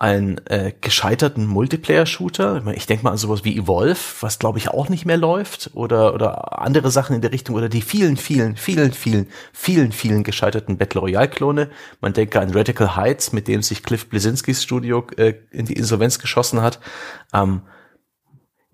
[0.00, 2.66] einen äh, gescheiterten Multiplayer-Shooter.
[2.74, 6.14] Ich denke mal an sowas wie Evolve, was glaube ich auch nicht mehr läuft, oder
[6.14, 10.78] oder andere Sachen in der Richtung oder die vielen, vielen, vielen, vielen, vielen, vielen gescheiterten
[10.78, 11.68] Battle Royale-Klone.
[12.00, 16.18] Man denke an Radical Heights, mit dem sich Cliff Blesinskis Studio äh, in die Insolvenz
[16.18, 16.80] geschossen hat.
[17.34, 17.60] Ähm,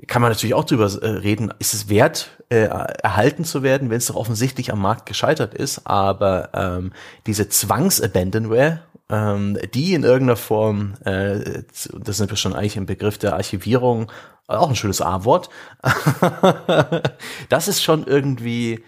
[0.07, 3.97] kann man natürlich auch drüber äh, reden, ist es wert, äh, erhalten zu werden, wenn
[3.97, 6.93] es doch offensichtlich am Markt gescheitert ist, aber ähm,
[7.27, 13.19] diese Zwangs-Abandonware ähm, die in irgendeiner Form, äh, das sind wir schon eigentlich im Begriff
[13.19, 14.11] der Archivierung,
[14.49, 15.49] auch ein schönes A-Wort,
[17.49, 18.83] das ist schon irgendwie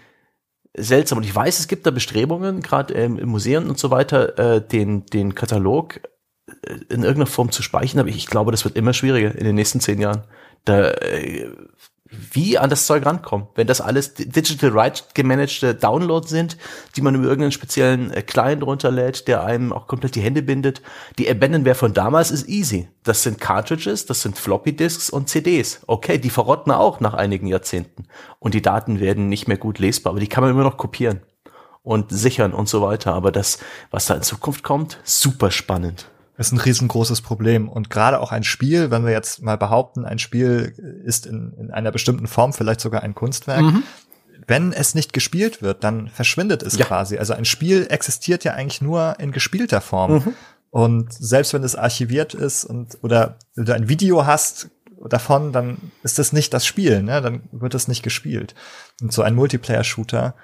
[0.77, 1.19] seltsam.
[1.19, 4.61] Und ich weiß, es gibt da Bestrebungen, gerade ähm, im Museum und so weiter, äh,
[4.61, 6.01] den, den Katalog
[6.63, 9.45] äh, in irgendeiner Form zu speichern, aber ich, ich glaube, das wird immer schwieriger in
[9.45, 10.25] den nächsten zehn Jahren.
[10.65, 11.51] Da äh,
[12.11, 13.49] wie an das Zeug rankommen.
[13.55, 16.57] Wenn das alles Digital Right gemanagte Downloads sind,
[16.97, 20.83] die man über irgendeinen speziellen äh, Client runterlädt, der einem auch komplett die Hände bindet.
[21.19, 22.89] Die Abandonware von damals ist easy.
[23.05, 25.81] Das sind Cartridges, das sind Floppy Disks und CDs.
[25.87, 28.07] Okay, die verrotten auch nach einigen Jahrzehnten.
[28.39, 31.21] Und die Daten werden nicht mehr gut lesbar, aber die kann man immer noch kopieren
[31.83, 33.15] und sichern und so weiter.
[33.15, 33.59] Aber das,
[33.91, 37.69] was da in Zukunft kommt, super spannend ist ein riesengroßes Problem.
[37.69, 40.73] Und gerade auch ein Spiel, wenn wir jetzt mal behaupten, ein Spiel
[41.05, 43.83] ist in, in einer bestimmten Form vielleicht sogar ein Kunstwerk, mhm.
[44.47, 46.87] wenn es nicht gespielt wird, dann verschwindet es ja.
[46.87, 47.19] quasi.
[47.19, 50.13] Also ein Spiel existiert ja eigentlich nur in gespielter Form.
[50.13, 50.35] Mhm.
[50.71, 54.71] Und selbst wenn es archiviert ist und oder du ein Video hast
[55.09, 57.21] davon, dann ist das nicht das Spiel, ne?
[57.21, 58.55] Dann wird es nicht gespielt.
[59.01, 60.35] Und so ein Multiplayer-Shooter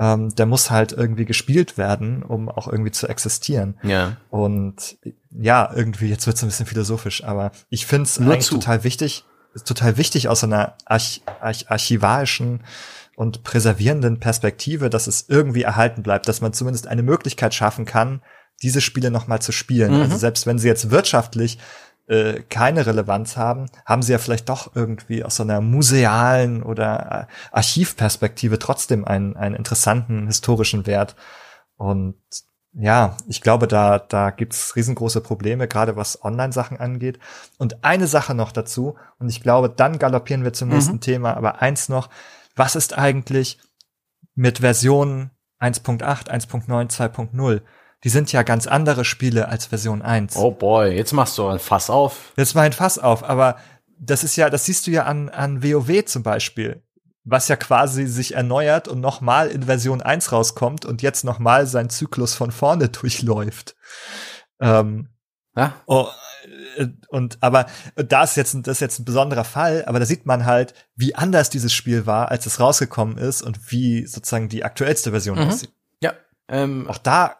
[0.00, 3.78] ähm, der muss halt irgendwie gespielt werden, um auch irgendwie zu existieren.
[3.82, 4.16] Ja.
[4.30, 4.96] Und
[5.30, 8.54] ja, irgendwie, jetzt wird's ein bisschen philosophisch, aber ich finde es eigentlich zu.
[8.54, 9.24] total wichtig,
[9.66, 12.64] total wichtig aus einer Arch Arch archivarischen
[13.14, 18.22] und präservierenden Perspektive, dass es irgendwie erhalten bleibt, dass man zumindest eine Möglichkeit schaffen kann,
[18.62, 19.94] diese Spiele noch mal zu spielen.
[19.94, 20.02] Mhm.
[20.02, 21.58] Also selbst wenn sie jetzt wirtschaftlich
[22.10, 27.28] äh, keine Relevanz haben, haben sie ja vielleicht doch irgendwie aus so einer musealen oder
[27.28, 31.14] äh, Archivperspektive trotzdem einen, einen interessanten historischen Wert.
[31.76, 32.16] Und
[32.72, 37.20] ja, ich glaube, da, da gibt's riesengroße Probleme, gerade was Online-Sachen angeht.
[37.58, 40.74] Und eine Sache noch dazu, und ich glaube, dann galoppieren wir zum mhm.
[40.74, 42.10] nächsten Thema, aber eins noch,
[42.56, 43.58] was ist eigentlich
[44.34, 47.62] mit Versionen 1.8, 1.9, 2.0?
[48.04, 50.36] Die sind ja ganz andere Spiele als Version 1.
[50.36, 52.32] Oh boy, jetzt machst du ein Fass auf.
[52.36, 53.56] Jetzt war ein Fass auf, aber
[53.98, 56.82] das ist ja, das siehst du ja an, an WoW zum Beispiel,
[57.24, 61.90] was ja quasi sich erneuert und nochmal in Version 1 rauskommt und jetzt nochmal seinen
[61.90, 63.76] Zyklus von vorne durchläuft.
[64.60, 65.10] Ähm,
[65.54, 65.74] ja.
[65.86, 66.08] Oh,
[66.76, 70.24] äh, und aber da ist jetzt das ist jetzt ein besonderer Fall, aber da sieht
[70.24, 74.64] man halt, wie anders dieses Spiel war, als es rausgekommen ist und wie sozusagen die
[74.64, 75.48] aktuellste Version mhm.
[75.48, 75.72] aussieht.
[76.02, 76.14] Ja,
[76.48, 77.36] ähm, auch da,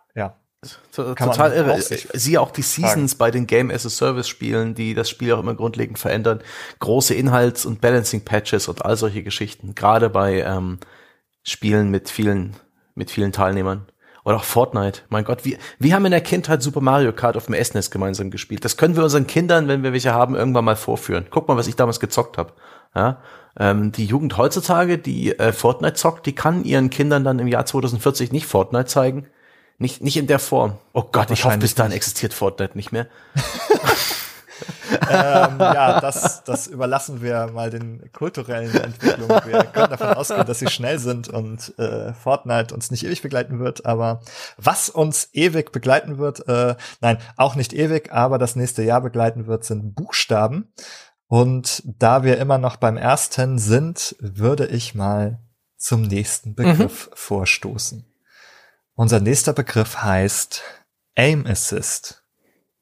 [0.92, 1.80] Total irre.
[1.80, 5.38] Siehe auch die Seasons bei den Game as a Service Spielen, die das Spiel auch
[5.38, 6.42] immer grundlegend verändern.
[6.80, 9.74] Große Inhalts- und Balancing-Patches und all solche Geschichten.
[9.74, 10.78] Gerade bei ähm,
[11.42, 12.56] Spielen mit vielen,
[12.94, 13.86] mit vielen Teilnehmern.
[14.22, 15.00] Oder auch Fortnite.
[15.08, 18.30] Mein Gott, wir, wir haben in der Kindheit Super Mario Kart auf dem SNES gemeinsam
[18.30, 18.62] gespielt.
[18.62, 21.24] Das können wir unseren Kindern, wenn wir welche haben, irgendwann mal vorführen.
[21.30, 22.52] Guck mal, was ich damals gezockt habe.
[22.94, 23.22] Ja?
[23.58, 27.64] Ähm, die Jugend heutzutage, die äh, Fortnite zockt, die kann ihren Kindern dann im Jahr
[27.64, 29.26] 2040 nicht Fortnite zeigen
[29.80, 30.74] nicht, nicht in der Form.
[30.92, 33.06] Oh Gott, ich hoffe, bis dahin existiert Fortnite nicht mehr.
[35.08, 39.40] ähm, ja, das, das überlassen wir mal den kulturellen Entwicklungen.
[39.46, 43.58] Wir können davon ausgehen, dass sie schnell sind und äh, Fortnite uns nicht ewig begleiten
[43.58, 43.86] wird.
[43.86, 44.20] Aber
[44.58, 49.46] was uns ewig begleiten wird, äh, nein, auch nicht ewig, aber das nächste Jahr begleiten
[49.46, 50.74] wird, sind Buchstaben.
[51.26, 55.40] Und da wir immer noch beim ersten sind, würde ich mal
[55.78, 57.14] zum nächsten Begriff mhm.
[57.14, 58.09] vorstoßen.
[59.00, 60.62] Unser nächster Begriff heißt
[61.16, 62.22] Aim Assist.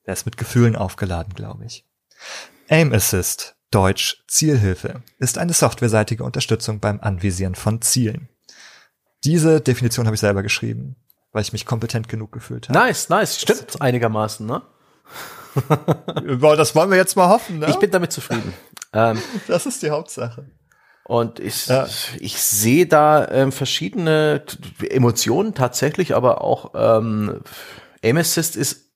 [0.04, 1.86] Der ist mit Gefühlen aufgeladen, glaube ich.
[2.68, 8.28] Aim Assist, Deutsch Zielhilfe, ist eine softwareseitige Unterstützung beim Anvisieren von Zielen.
[9.22, 10.96] Diese Definition habe ich selber geschrieben,
[11.30, 12.76] weil ich mich kompetent genug gefühlt habe.
[12.76, 14.62] Nice, nice, stimmt einigermaßen, ne?
[16.56, 17.70] das wollen wir jetzt mal hoffen, ne?
[17.70, 18.52] Ich bin damit zufrieden.
[18.94, 20.50] Ähm, das ist die Hauptsache.
[21.08, 21.88] Und ich, ja.
[22.20, 24.42] ich sehe da ähm, verschiedene
[24.90, 27.40] Emotionen tatsächlich, aber auch ähm,
[28.02, 28.90] Aim Assist ist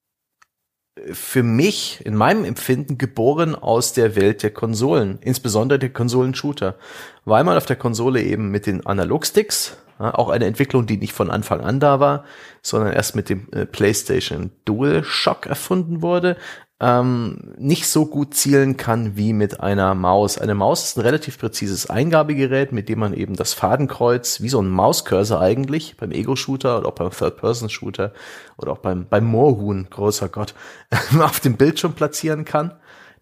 [1.11, 6.77] für mich in meinem Empfinden geboren aus der Welt der Konsolen, insbesondere der Konsolen-Shooter,
[7.25, 11.14] weil man auf der Konsole eben mit den Analogsticks, ja, auch eine Entwicklung, die nicht
[11.14, 12.25] von Anfang an da war,
[12.61, 16.37] sondern erst mit dem äh, PlayStation DualShock erfunden wurde,
[16.83, 20.37] ähm, nicht so gut zielen kann wie mit einer Maus.
[20.37, 24.61] Eine Maus ist ein relativ präzises Eingabegerät, mit dem man eben das Fadenkreuz, wie so
[24.61, 28.12] ein Mauscursor eigentlich, beim Ego-Shooter oder auch beim Third-Person-Shooter
[28.59, 30.55] oder auch beim, beim Moorhuhn, großer Gott,
[31.21, 32.73] auf dem Bildschirm platzieren kann.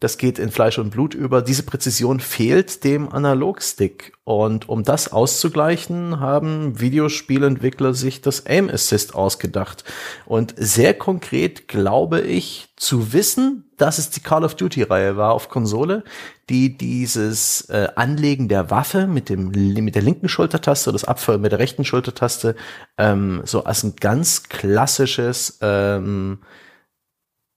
[0.00, 1.42] Das geht in Fleisch und Blut über.
[1.42, 4.14] Diese Präzision fehlt dem Analogstick.
[4.24, 9.84] Und um das auszugleichen, haben Videospielentwickler sich das Aim Assist ausgedacht.
[10.24, 15.32] Und sehr konkret glaube ich zu wissen, dass es die Call of Duty Reihe war
[15.34, 16.02] auf Konsole,
[16.48, 21.42] die dieses äh, Anlegen der Waffe mit dem mit der linken Schultertaste oder das Abfeuern
[21.42, 22.56] mit der rechten Schultertaste
[22.96, 26.38] ähm, so als ein ganz klassisches ähm,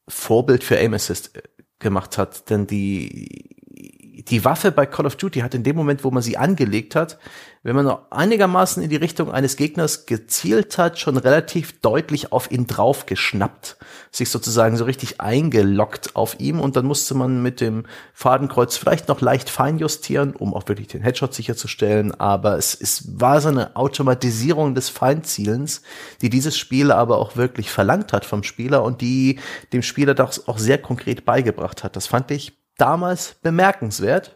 [0.10, 1.42] Vorbild für Aim Assist äh,
[1.84, 2.50] gemacht hat.
[2.50, 6.38] Denn die, die Waffe bei Call of Duty hat in dem Moment, wo man sie
[6.38, 7.20] angelegt hat,
[7.64, 12.52] wenn man noch einigermaßen in die Richtung eines Gegners gezielt hat, schon relativ deutlich auf
[12.52, 13.78] ihn drauf geschnappt,
[14.12, 19.08] sich sozusagen so richtig eingeloggt auf ihm und dann musste man mit dem Fadenkreuz vielleicht
[19.08, 23.48] noch leicht fein justieren, um auch wirklich den Headshot sicherzustellen, aber es, es war so
[23.48, 25.84] eine Automatisierung des Feinzielens,
[26.22, 29.40] die dieses Spiel aber auch wirklich verlangt hat vom Spieler und die
[29.72, 31.96] dem Spieler das auch sehr konkret beigebracht hat.
[31.96, 34.36] Das fand ich damals bemerkenswert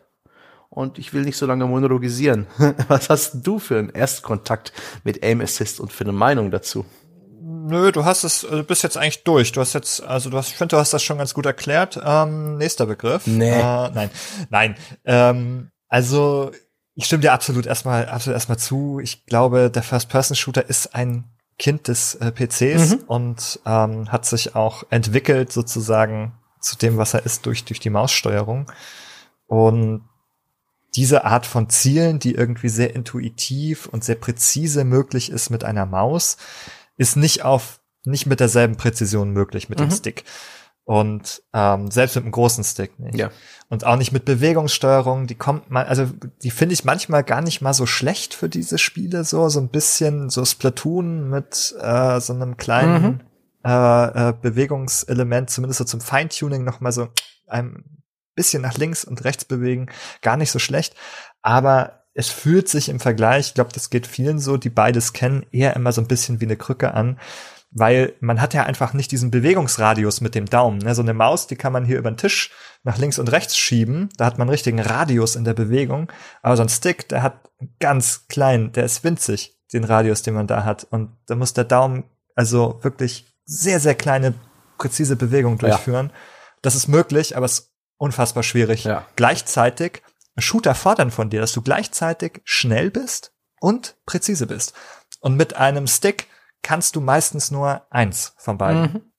[0.77, 2.45] und ich will nicht so lange monologisieren.
[2.87, 4.71] Was hast du für einen Erstkontakt
[5.03, 6.85] mit Aim Assist und für eine Meinung dazu?
[7.41, 9.51] Nö, du hast es, du bist jetzt eigentlich durch.
[9.51, 11.99] Du hast jetzt, also du hast, ich finde, du hast das schon ganz gut erklärt.
[12.05, 13.25] Ähm, nächster Begriff.
[13.25, 13.49] Nee.
[13.49, 14.11] Äh, nein,
[14.51, 14.75] nein.
[15.03, 16.51] Ähm, also
[16.93, 18.99] ich stimme dir absolut erstmal, absolut erstmal zu.
[19.01, 21.23] Ich glaube, der First-Person-Shooter ist ein
[21.57, 23.03] Kind des äh, PCs mhm.
[23.07, 27.89] und ähm, hat sich auch entwickelt sozusagen zu dem, was er ist durch durch die
[27.89, 28.71] Maussteuerung.
[29.47, 30.03] Und
[30.97, 35.85] diese Art von Zielen, die irgendwie sehr intuitiv und sehr präzise möglich ist mit einer
[35.85, 36.37] Maus,
[36.97, 39.85] ist nicht auf, nicht mit derselben Präzision möglich mit mhm.
[39.85, 40.23] dem Stick.
[40.85, 43.15] Und ähm, selbst mit einem großen Stick nicht.
[43.15, 43.29] Ja.
[43.69, 46.07] Und auch nicht mit Bewegungssteuerung, die kommt mal, also
[46.41, 49.69] die finde ich manchmal gar nicht mal so schlecht für diese Spiele, so, so ein
[49.69, 53.19] bisschen so Splatoon mit äh, so einem kleinen mhm.
[53.65, 57.09] äh, äh, Bewegungselement, zumindest so zum Feintuning noch mal so
[57.45, 57.96] einem
[58.37, 59.87] bisschen nach links und rechts bewegen,
[60.21, 60.95] gar nicht so schlecht.
[61.41, 65.45] Aber es fühlt sich im Vergleich, ich glaube, das geht vielen so, die beides kennen,
[65.51, 67.19] eher immer so ein bisschen wie eine Krücke an,
[67.69, 70.79] weil man hat ja einfach nicht diesen Bewegungsradius mit dem Daumen.
[70.79, 70.95] Ne?
[70.95, 72.51] So eine Maus, die kann man hier über den Tisch
[72.83, 76.55] nach links und rechts schieben, da hat man einen richtigen Radius in der Bewegung, aber
[76.55, 80.63] so ein Stick, der hat ganz klein, der ist winzig, den Radius, den man da
[80.63, 84.33] hat und da muss der Daumen also wirklich sehr, sehr kleine,
[84.77, 86.07] präzise Bewegung durchführen.
[86.07, 86.19] Ja.
[86.61, 87.66] Das ist möglich, aber es
[87.97, 88.83] unfassbar schwierig.
[88.83, 89.05] Ja.
[89.15, 90.01] Gleichzeitig,
[90.37, 94.73] Shooter fordern von dir, dass du gleichzeitig schnell bist und präzise bist.
[95.19, 96.27] Und mit einem Stick
[96.61, 98.81] kannst du meistens nur eins von beiden.
[98.81, 99.11] Mhm.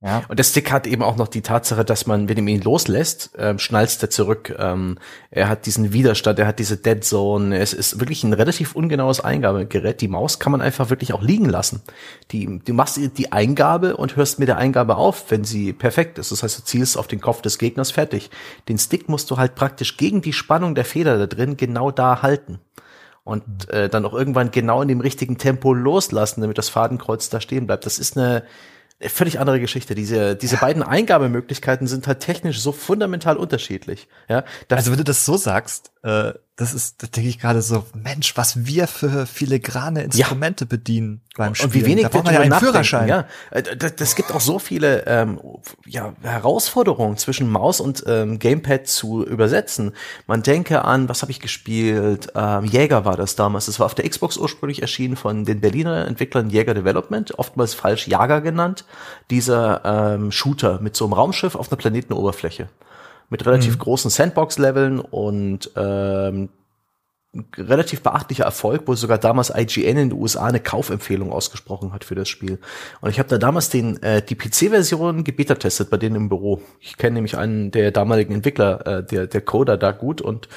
[0.00, 0.22] Ja.
[0.28, 3.32] Und der Stick hat eben auch noch die Tatsache, dass man, wenn man ihn loslässt,
[3.36, 4.54] ähm, schnallst er zurück.
[4.56, 4.96] Ähm,
[5.32, 7.58] er hat diesen Widerstand, er hat diese Dead Zone.
[7.58, 10.00] Es ist wirklich ein relativ ungenaues Eingabegerät.
[10.00, 11.82] Die Maus kann man einfach wirklich auch liegen lassen.
[12.30, 16.30] Die, du machst die Eingabe und hörst mit der Eingabe auf, wenn sie perfekt ist.
[16.30, 18.30] Das heißt, du zielst auf den Kopf des Gegners fertig.
[18.68, 22.22] Den Stick musst du halt praktisch gegen die Spannung der Feder da drin genau da
[22.22, 22.60] halten
[23.24, 27.40] und äh, dann auch irgendwann genau in dem richtigen Tempo loslassen, damit das Fadenkreuz da
[27.40, 27.84] stehen bleibt.
[27.84, 28.44] Das ist eine
[29.00, 29.94] völlig andere Geschichte.
[29.94, 30.60] Diese, diese ja.
[30.60, 34.08] beiden Eingabemöglichkeiten sind halt technisch so fundamental unterschiedlich.
[34.28, 37.84] Ja, also wenn du das so sagst, äh, das ist, da denke ich gerade so,
[37.94, 40.68] Mensch, was wir für filigrane Instrumente ja.
[40.68, 41.70] bedienen beim Spielen.
[41.70, 43.08] Und wie wenig da braucht man ja einen Führerschein.
[43.08, 45.40] Ja, äh, das, das gibt auch so viele ähm,
[45.86, 49.92] ja, Herausforderungen zwischen Maus und ähm, Gamepad zu übersetzen.
[50.26, 52.32] Man denke an, was habe ich gespielt?
[52.34, 53.66] Ähm, Jäger war das damals.
[53.66, 58.08] Das war auf der Xbox ursprünglich erschienen von den Berliner Entwicklern Jäger Development, oftmals falsch
[58.08, 58.84] Jager genannt.
[59.30, 62.68] Dieser ähm, Shooter mit so einem Raumschiff auf einer Planetenoberfläche
[63.30, 63.78] mit relativ mhm.
[63.78, 66.48] großen Sandbox-Leveln und ähm,
[67.56, 72.14] relativ beachtlicher Erfolg, wo sogar damals IGN in den USA eine Kaufempfehlung ausgesprochen hat für
[72.14, 72.58] das Spiel.
[73.00, 76.62] Und ich habe da damals den äh, die PC-Version gebeta-testet bei denen im Büro.
[76.80, 80.48] Ich kenne nämlich einen der damaligen Entwickler, äh, der der Coder da gut und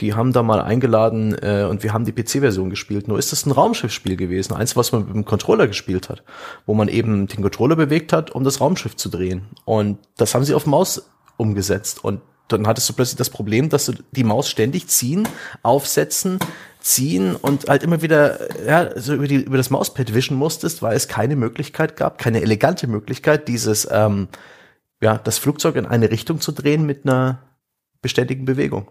[0.00, 3.06] die haben da mal eingeladen äh, und wir haben die PC-Version gespielt.
[3.06, 6.24] Nur ist das ein Raumschiffspiel gewesen, eins, was man mit dem Controller gespielt hat,
[6.66, 9.46] wo man eben den Controller bewegt hat, um das Raumschiff zu drehen.
[9.64, 13.86] Und das haben sie auf Maus umgesetzt und dann hattest du plötzlich das Problem, dass
[13.86, 15.26] du die Maus ständig ziehen,
[15.62, 16.38] aufsetzen,
[16.78, 20.94] ziehen und halt immer wieder ja, so über, die, über das Mauspad wischen musstest, weil
[20.94, 24.28] es keine Möglichkeit gab, keine elegante Möglichkeit, dieses ähm,
[25.00, 27.40] ja, das Flugzeug in eine Richtung zu drehen mit einer
[28.02, 28.90] beständigen Bewegung.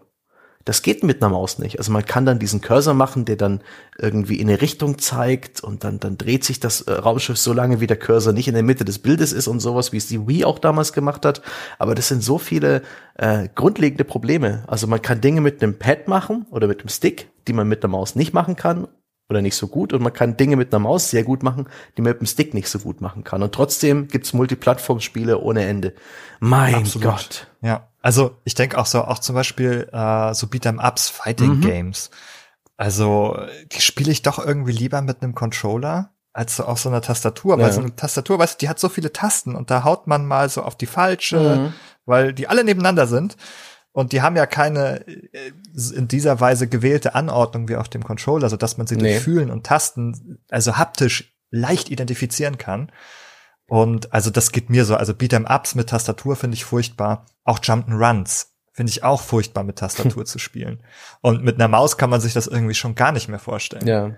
[0.64, 1.78] Das geht mit einer Maus nicht.
[1.78, 3.60] Also man kann dann diesen Cursor machen, der dann
[3.98, 7.80] irgendwie in eine Richtung zeigt und dann, dann dreht sich das äh, Raumschiff so lange,
[7.80, 10.26] wie der Cursor nicht in der Mitte des Bildes ist und sowas, wie es die
[10.26, 11.42] Wii auch damals gemacht hat.
[11.78, 12.82] Aber das sind so viele
[13.16, 14.64] äh, grundlegende Probleme.
[14.66, 17.82] Also man kann Dinge mit einem Pad machen oder mit einem Stick, die man mit
[17.82, 18.88] der Maus nicht machen kann
[19.28, 22.02] oder nicht so gut und man kann Dinge mit einer Maus sehr gut machen, die
[22.02, 23.42] man mit dem Stick nicht so gut machen kann.
[23.42, 25.94] Und trotzdem gibt's Multiplattform-Spiele ohne Ende.
[26.40, 27.08] Mein Absolut.
[27.08, 27.46] Gott.
[27.62, 27.88] Ja.
[28.04, 31.60] Also ich denke auch so, auch zum Beispiel äh, so Beat'em-Ups, Fighting mhm.
[31.62, 32.10] Games.
[32.76, 33.38] Also
[33.72, 37.56] die spiele ich doch irgendwie lieber mit einem Controller als so auf so einer Tastatur,
[37.56, 37.72] weil ja.
[37.72, 40.50] so eine Tastatur, weißt du, die hat so viele Tasten und da haut man mal
[40.50, 41.72] so auf die falsche, mhm.
[42.04, 43.38] weil die alle nebeneinander sind
[43.92, 45.52] und die haben ja keine äh,
[45.96, 49.14] in dieser Weise gewählte Anordnung wie auf dem Controller, so dass man sie nee.
[49.14, 52.92] durch Fühlen und Tasten, also haptisch leicht identifizieren kann.
[53.68, 54.96] Und also das geht mir so.
[54.96, 57.26] Also Beat'em Ups mit Tastatur finde ich furchtbar.
[57.44, 60.80] Auch Jump'n'Runs finde ich auch furchtbar mit Tastatur zu spielen.
[61.20, 63.86] Und mit einer Maus kann man sich das irgendwie schon gar nicht mehr vorstellen.
[63.86, 64.16] Ja.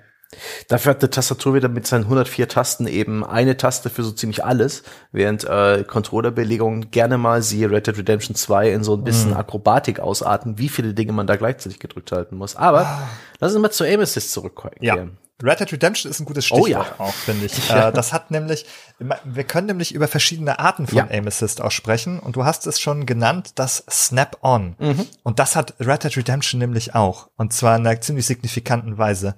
[0.68, 4.44] Dafür hat die Tastatur wieder mit seinen 104 Tasten eben eine Taste für so ziemlich
[4.44, 4.82] alles,
[5.12, 9.36] während äh, Controllerbelegungen gerne mal siehe Red Dead Redemption 2 in so ein bisschen mm.
[9.36, 12.56] Akrobatik ausarten, wie viele Dinge man da gleichzeitig gedrückt halten muss.
[12.56, 13.08] Aber ah.
[13.38, 14.74] lass uns mal zu Aim Assist zurückkommen.
[14.80, 15.06] Ja.
[15.42, 16.94] Red Dead Redemption ist ein gutes Stichwort oh, ja.
[16.98, 17.68] auch, finde ich.
[17.68, 17.76] ja.
[17.88, 18.64] Äh, das hat nämlich,
[18.98, 21.08] wir können nämlich über verschiedene Arten von ja.
[21.10, 24.76] Aim Assist auch sprechen und du hast es schon genannt, das Snap-On.
[24.78, 25.06] Mhm.
[25.22, 27.28] Und das hat Red Dead Redemption nämlich auch.
[27.36, 29.36] Und zwar in einer ziemlich signifikanten Weise.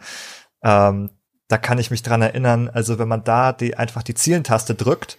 [0.63, 1.11] Ähm,
[1.49, 5.19] da kann ich mich dran erinnern, also wenn man da die einfach die Zielentaste drückt,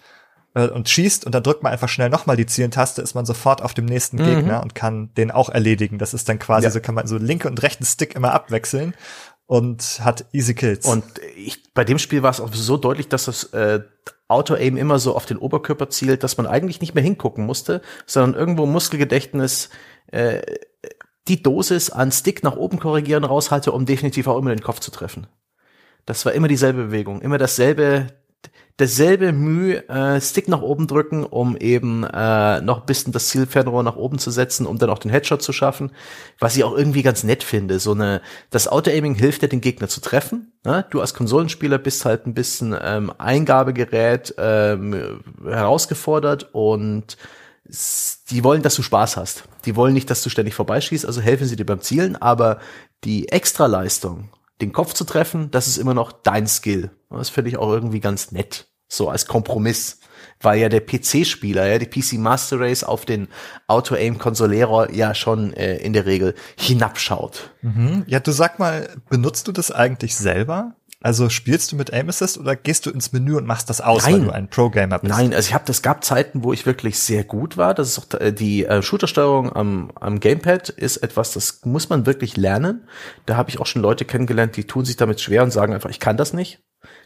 [0.55, 3.61] äh, und schießt und dann drückt man einfach schnell nochmal die Zielentaste, ist man sofort
[3.61, 4.25] auf dem nächsten mhm.
[4.25, 5.99] Gegner und kann den auch erledigen.
[5.99, 6.71] Das ist dann quasi ja.
[6.71, 8.93] so, kann man so linke und rechten Stick immer abwechseln
[9.49, 10.85] und hat easy Kills.
[10.85, 11.03] Und
[11.35, 13.79] ich, bei dem Spiel war es auch so deutlich, dass das äh,
[14.27, 18.39] Auto-Aim immer so auf den Oberkörper zielt, dass man eigentlich nicht mehr hingucken musste, sondern
[18.39, 19.71] irgendwo Muskelgedächtnis
[20.11, 20.43] äh,
[21.27, 24.91] die Dosis an Stick nach oben korrigieren raushalte, um definitiv auch immer den Kopf zu
[24.91, 25.25] treffen.
[26.05, 28.05] Das war immer dieselbe Bewegung, immer dasselbe
[28.79, 33.83] dasselbe Mühe, äh, Stick nach oben drücken, um eben äh, noch ein bisschen das Zielfernrohr
[33.83, 35.91] nach oben zu setzen, um dann auch den Headshot zu schaffen.
[36.39, 37.79] Was ich auch irgendwie ganz nett finde.
[37.79, 40.53] So eine, das Auto-Aiming hilft dir, den Gegner zu treffen.
[40.63, 40.85] Ne?
[40.91, 47.17] Du als Konsolenspieler bist halt ein bisschen ähm, Eingabegerät ähm, herausgefordert und
[48.31, 49.43] die wollen, dass du Spaß hast.
[49.65, 52.59] Die wollen nicht, dass du ständig vorbeischießt, also helfen sie dir beim Zielen, aber
[53.03, 54.29] die Extraleistung,
[54.61, 56.91] den Kopf zu treffen, das ist immer noch dein Skill.
[57.09, 59.99] Das finde ich auch irgendwie ganz nett so als Kompromiss,
[60.41, 63.27] weil ja der PC-Spieler, ja, die PC Master Race auf den
[63.67, 67.51] Auto-Aim-Konsolierer ja schon äh, in der Regel hinabschaut.
[67.61, 68.03] Mhm.
[68.07, 70.75] Ja, du sag mal, benutzt du das eigentlich selber?
[71.01, 74.03] Also spielst du mit Aim Assist oder gehst du ins Menü und machst das aus,
[74.03, 74.13] Nein.
[74.13, 75.13] weil du ein Pro-Gamer bist?
[75.13, 77.73] Nein, also ich habe, das gab Zeiten, wo ich wirklich sehr gut war.
[77.73, 82.05] Das ist auch äh, die äh, Shooter-Steuerung am, am Gamepad ist etwas, das muss man
[82.05, 82.87] wirklich lernen.
[83.25, 85.89] Da habe ich auch schon Leute kennengelernt, die tun sich damit schwer und sagen einfach,
[85.89, 86.59] ich kann das nicht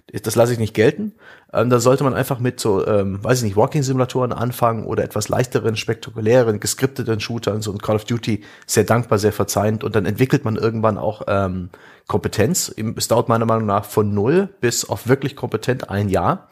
[0.08, 1.14] das lasse ich nicht gelten.
[1.54, 5.30] Ähm, da sollte man einfach mit so, ähm, weiß ich nicht, Walking-Simulatoren anfangen oder etwas
[5.30, 10.06] leichteren, spektakulären, geskripteten Shootern, so ein Call of Duty, sehr dankbar, sehr verzeihend und dann
[10.06, 11.70] entwickelt man irgendwann auch ähm,
[12.08, 12.74] Kompetenz.
[12.98, 16.50] Es dauert meiner Meinung nach von null bis auf wirklich kompetent ein Jahr.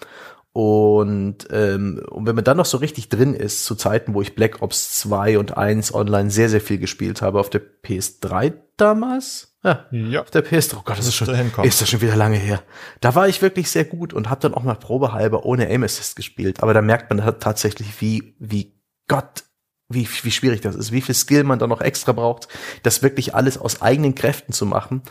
[0.54, 4.36] Und, ähm, und wenn man dann noch so richtig drin ist, zu Zeiten, wo ich
[4.36, 9.56] Black Ops 2 und 1 online sehr, sehr viel gespielt habe, auf der PS3 damals,
[9.64, 10.22] ja, ja.
[10.22, 11.30] auf der PS3, oh Gott, das ist schon,
[11.64, 12.62] ist das schon wieder lange her.
[13.00, 16.18] Da war ich wirklich sehr gut und habe dann auch mal probehalber ohne Aim Assist
[16.18, 16.62] gespielt.
[16.62, 18.78] Aber da merkt man tatsächlich, wie, wie
[19.08, 19.46] Gott,
[19.88, 22.50] wie, wie schwierig das ist, wie viel Skill man da noch extra braucht,
[22.84, 25.02] das wirklich alles aus eigenen Kräften zu machen.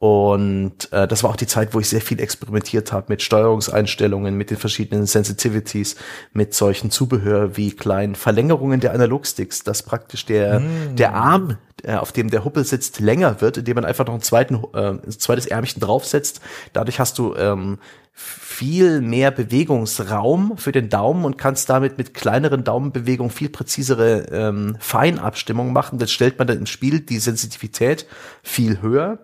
[0.00, 4.36] Und äh, das war auch die Zeit, wo ich sehr viel experimentiert habe mit Steuerungseinstellungen,
[4.36, 5.96] mit den verschiedenen Sensitivities,
[6.32, 10.96] mit solchen Zubehör wie kleinen Verlängerungen der Analogsticks, dass praktisch der, mm.
[10.96, 14.22] der Arm äh, auf dem der Huppel sitzt, länger wird, indem man einfach noch einen
[14.22, 16.40] zweiten, äh, ein zweites Ärmchen draufsetzt.
[16.72, 17.78] Dadurch hast du ähm,
[18.12, 24.76] viel mehr Bewegungsraum für den Daumen und kannst damit mit kleineren Daumenbewegungen viel präzisere ähm,
[24.78, 25.98] Feinabstimmung machen.
[25.98, 28.06] Das stellt man dann im Spiel die Sensitivität
[28.44, 29.18] viel höher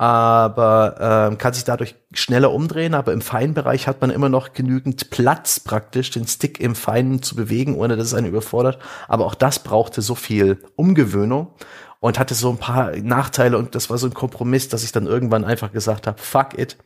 [0.00, 5.10] aber ähm, kann sich dadurch schneller umdrehen, aber im Feinbereich hat man immer noch genügend
[5.10, 8.78] Platz praktisch, den Stick im Feinen zu bewegen, ohne dass es einen überfordert.
[9.08, 11.48] Aber auch das brauchte so viel Umgewöhnung
[12.00, 15.06] und hatte so ein paar Nachteile und das war so ein Kompromiss, dass ich dann
[15.06, 16.78] irgendwann einfach gesagt habe, fuck it,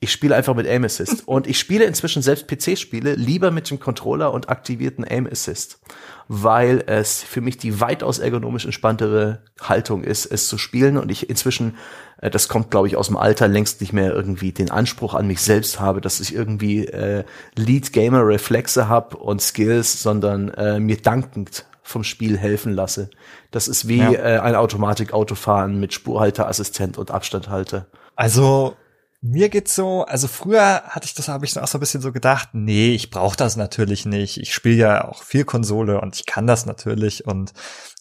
[0.00, 1.22] ich spiele einfach mit Aim Assist.
[1.26, 5.80] Und ich spiele inzwischen selbst PC-Spiele lieber mit dem Controller und aktivierten Aim Assist,
[6.28, 10.98] weil es für mich die weitaus ergonomisch entspanntere Haltung ist, es zu spielen.
[10.98, 11.76] Und ich inzwischen,
[12.20, 15.26] äh, das kommt, glaube ich, aus dem Alter, längst nicht mehr irgendwie den Anspruch an
[15.26, 17.24] mich selbst habe, dass ich irgendwie äh,
[17.56, 23.10] Lead-Gamer-Reflexe habe und Skills, sondern äh, mir dankend vom Spiel helfen lasse.
[23.50, 24.12] Das ist wie ja.
[24.12, 27.86] äh, ein Automatik-Autofahren mit Spurhalterassistent und Abstandhalter.
[28.14, 28.76] Also
[29.20, 32.12] mir geht's so, also früher hatte ich das, habe ich auch so ein bisschen so
[32.12, 34.38] gedacht, nee, ich brauche das natürlich nicht.
[34.38, 37.52] Ich spiele ja auch viel Konsole und ich kann das natürlich und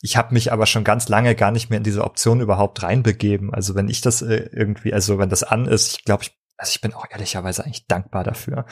[0.02, 3.52] ich habe mich aber schon ganz lange gar nicht mehr in diese Option überhaupt reinbegeben.
[3.52, 6.70] Also wenn ich das äh, irgendwie, also wenn das an ist, ich glaube, ich, also
[6.70, 8.66] ich bin auch ehrlicherweise eigentlich dankbar dafür.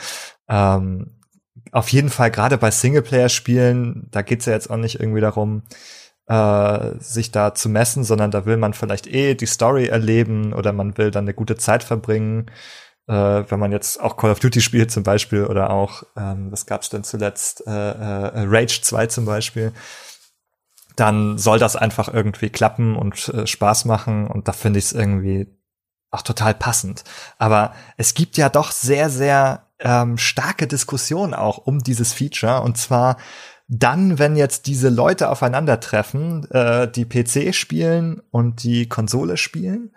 [0.48, 1.20] Ähm,
[1.72, 5.62] auf jeden Fall gerade bei Singleplayer-Spielen, da geht's ja jetzt auch nicht irgendwie darum,
[6.28, 10.72] äh, sich da zu messen, sondern da will man vielleicht eh die Story erleben oder
[10.72, 12.50] man will dann eine gute Zeit verbringen.
[13.06, 16.66] Äh, wenn man jetzt auch Call of Duty spielt zum Beispiel oder auch, ähm, was
[16.66, 19.72] gab's denn zuletzt, äh, äh, Rage 2 zum Beispiel,
[20.96, 24.92] dann soll das einfach irgendwie klappen und äh, Spaß machen und da finde ich es
[24.92, 25.46] irgendwie
[26.10, 27.04] auch total passend.
[27.38, 32.78] Aber es gibt ja doch sehr, sehr ähm, starke Diskussionen auch um dieses Feature und
[32.78, 33.18] zwar
[33.68, 39.90] dann, wenn jetzt diese Leute aufeinandertreffen, äh, die PC spielen und die Konsole spielen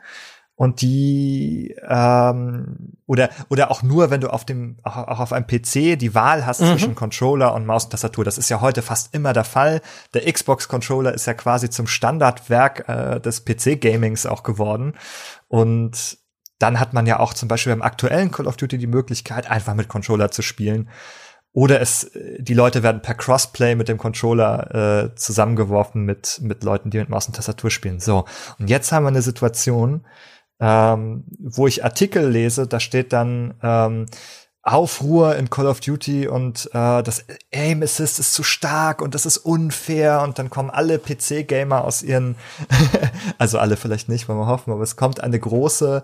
[0.55, 5.45] und die ähm, oder oder auch nur, wenn du auf dem auch, auch auf einem
[5.45, 6.65] PC die Wahl hast mhm.
[6.65, 8.26] zwischen Controller und Maus und Tastatur.
[8.26, 9.82] Das ist ja heute fast immer der Fall.
[10.13, 14.95] Der Xbox Controller ist ja quasi zum Standardwerk äh, des PC Gamings auch geworden
[15.47, 16.17] und
[16.57, 19.76] dann hat man ja auch zum Beispiel beim aktuellen Call of Duty die Möglichkeit, einfach
[19.76, 20.89] mit Controller zu spielen.
[21.52, 26.91] Oder es, die Leute werden per Crossplay mit dem Controller äh, zusammengeworfen mit, mit Leuten,
[26.91, 28.00] die mit Maus und Tastatur spielen.
[28.00, 28.26] So,
[28.60, 30.06] und jetzt haben wir eine Situation,
[30.60, 34.06] ähm, wo ich Artikel lese, da steht dann ähm,
[34.62, 39.26] Aufruhr in Call of Duty und äh, das Aim Assist ist zu stark und das
[39.26, 42.36] ist unfair und dann kommen alle PC-Gamer aus ihren,
[43.38, 46.04] also alle vielleicht nicht, wollen wir hoffen, aber es kommt eine große,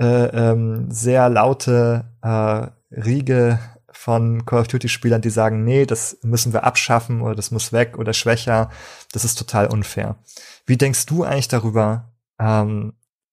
[0.00, 3.58] äh, ähm, sehr laute äh, Riege
[3.98, 7.72] von Call of Duty Spielern, die sagen, nee, das müssen wir abschaffen oder das muss
[7.72, 8.70] weg oder schwächer.
[9.10, 10.22] Das ist total unfair.
[10.66, 12.92] Wie denkst du eigentlich darüber ähm,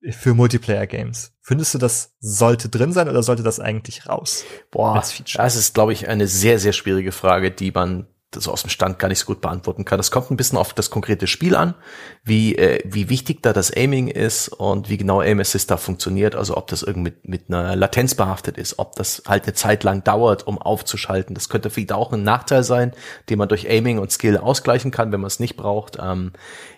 [0.09, 1.33] für Multiplayer Games?
[1.39, 4.43] Findest du, das sollte drin sein oder sollte das eigentlich raus?
[4.71, 8.07] Boah, das ist, glaube ich, eine sehr, sehr schwierige Frage, die man
[8.41, 9.97] so aus dem Stand gar nicht so gut beantworten kann.
[9.97, 11.75] Das kommt ein bisschen auf das konkrete Spiel an,
[12.23, 16.35] wie, äh, wie wichtig da das Aiming ist und wie genau Aim Assist da funktioniert.
[16.35, 19.83] Also ob das irgendwie mit, mit einer Latenz behaftet ist, ob das halt eine Zeit
[19.83, 21.35] lang dauert, um aufzuschalten.
[21.35, 22.93] Das könnte vielleicht auch ein Nachteil sein,
[23.29, 25.97] den man durch Aiming und Skill ausgleichen kann, wenn man es nicht braucht.
[26.01, 26.31] Ähm,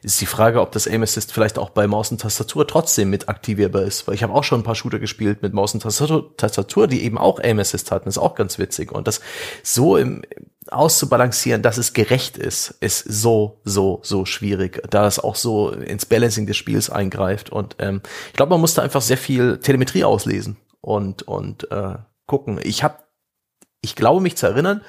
[0.03, 3.29] ist die Frage, ob das Aim Assist vielleicht auch bei Maus und Tastatur trotzdem mit
[3.29, 4.07] aktivierbar ist.
[4.07, 7.03] Weil ich habe auch schon ein paar Shooter gespielt mit Maus und Tastatur, Tastatur die
[7.03, 8.05] eben auch Aim Assist hatten.
[8.05, 8.91] Das ist auch ganz witzig.
[8.91, 9.21] Und das
[9.63, 10.23] so im
[10.71, 16.05] auszubalancieren, dass es gerecht ist, ist so, so, so schwierig, da es auch so ins
[16.05, 17.49] Balancing des Spiels eingreift.
[17.49, 21.95] Und ähm, ich glaube, man muss da einfach sehr viel Telemetrie auslesen und, und äh,
[22.25, 22.59] gucken.
[22.63, 22.97] Ich habe,
[23.81, 24.81] ich glaube mich zu erinnern,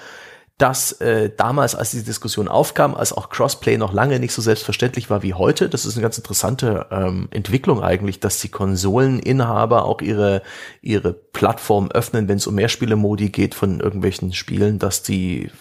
[0.58, 5.08] dass äh, damals, als diese Diskussion aufkam, als auch Crossplay noch lange nicht so selbstverständlich
[5.08, 10.02] war wie heute, das ist eine ganz interessante ähm, Entwicklung eigentlich, dass die Konsoleninhaber auch
[10.02, 10.42] ihre
[10.82, 15.52] ihre Plattform öffnen, wenn es um Mehrspielemodi geht von irgendwelchen Spielen, dass die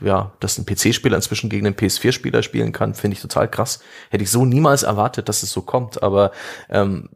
[0.00, 3.80] ja, dass ein PC-Spieler inzwischen gegen einen PS4-Spieler spielen kann, finde ich total krass.
[4.10, 6.02] Hätte ich so niemals erwartet, dass es so kommt.
[6.02, 6.32] Aber
[6.68, 7.08] ähm,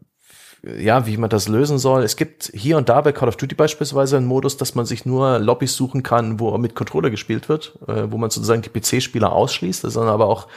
[0.62, 2.02] ja, wie man das lösen soll.
[2.02, 5.06] Es gibt hier und da bei Call of Duty beispielsweise einen Modus, dass man sich
[5.06, 9.32] nur Lobbys suchen kann, wo mit Controller gespielt wird, äh, wo man sozusagen die PC-Spieler
[9.32, 9.84] ausschließt.
[9.84, 10.48] Das ist dann aber auch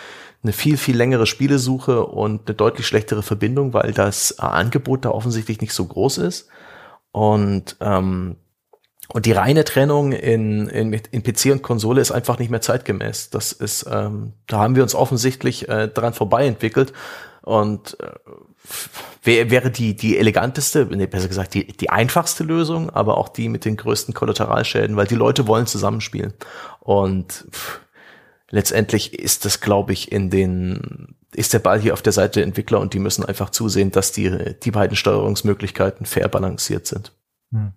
[0.43, 5.61] eine viel, viel längere Spielesuche und eine deutlich schlechtere Verbindung, weil das Angebot da offensichtlich
[5.61, 6.47] nicht so groß ist.
[7.11, 8.37] Und ähm,
[9.13, 13.29] und die reine Trennung in, in, in PC und Konsole ist einfach nicht mehr zeitgemäß.
[13.29, 16.93] Das ist, ähm, da haben wir uns offensichtlich äh, dran vorbei entwickelt.
[17.41, 18.11] Und äh,
[19.23, 23.49] wär, wäre die, die eleganteste, nee, besser gesagt, die, die einfachste Lösung, aber auch die
[23.49, 26.33] mit den größten Kollateralschäden, weil die Leute wollen zusammenspielen.
[26.79, 27.81] Und pff,
[28.49, 32.43] letztendlich ist das, glaube ich, in den ist der Ball hier auf der Seite der
[32.43, 37.13] Entwickler und die müssen einfach zusehen, dass die, die beiden Steuerungsmöglichkeiten fair balanciert sind.
[37.51, 37.71] Hm.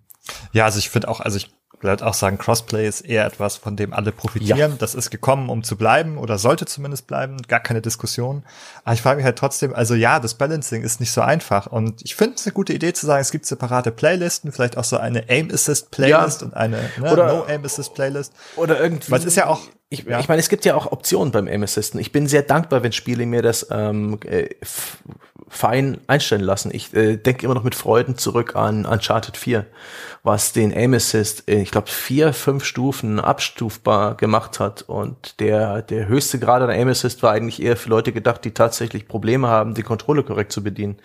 [0.51, 1.49] Ja, also ich finde auch, also ich
[1.81, 4.57] würde auch sagen, Crossplay ist eher etwas, von dem alle profitieren.
[4.57, 4.77] Ja.
[4.77, 8.43] Das ist gekommen, um zu bleiben oder sollte zumindest bleiben, gar keine Diskussion.
[8.83, 12.01] Aber ich frage mich halt trotzdem, also ja, das Balancing ist nicht so einfach und
[12.03, 14.97] ich finde es eine gute Idee zu sagen, es gibt separate Playlisten, vielleicht auch so
[14.97, 16.47] eine Aim Assist Playlist ja.
[16.47, 18.33] und eine ne, oder, No Aim Assist Playlist.
[18.55, 19.11] Oder irgendwie.
[19.11, 19.61] Weil es ist ja auch
[19.99, 20.19] ich, ja.
[20.19, 21.99] ich meine, es gibt ja auch Optionen beim Aim Assisten.
[21.99, 24.49] Ich bin sehr dankbar, wenn Spiele mir das ähm, äh,
[25.47, 26.71] fein einstellen lassen.
[26.73, 29.65] Ich äh, denke immer noch mit Freuden zurück an Uncharted 4,
[30.23, 34.81] was den Aim Assist, äh, ich glaube, vier, fünf Stufen abstufbar gemacht hat.
[34.83, 38.51] Und der, der höchste Grad an Aim Assist war eigentlich eher für Leute gedacht, die
[38.51, 40.97] tatsächlich Probleme haben, die Kontrolle korrekt zu bedienen,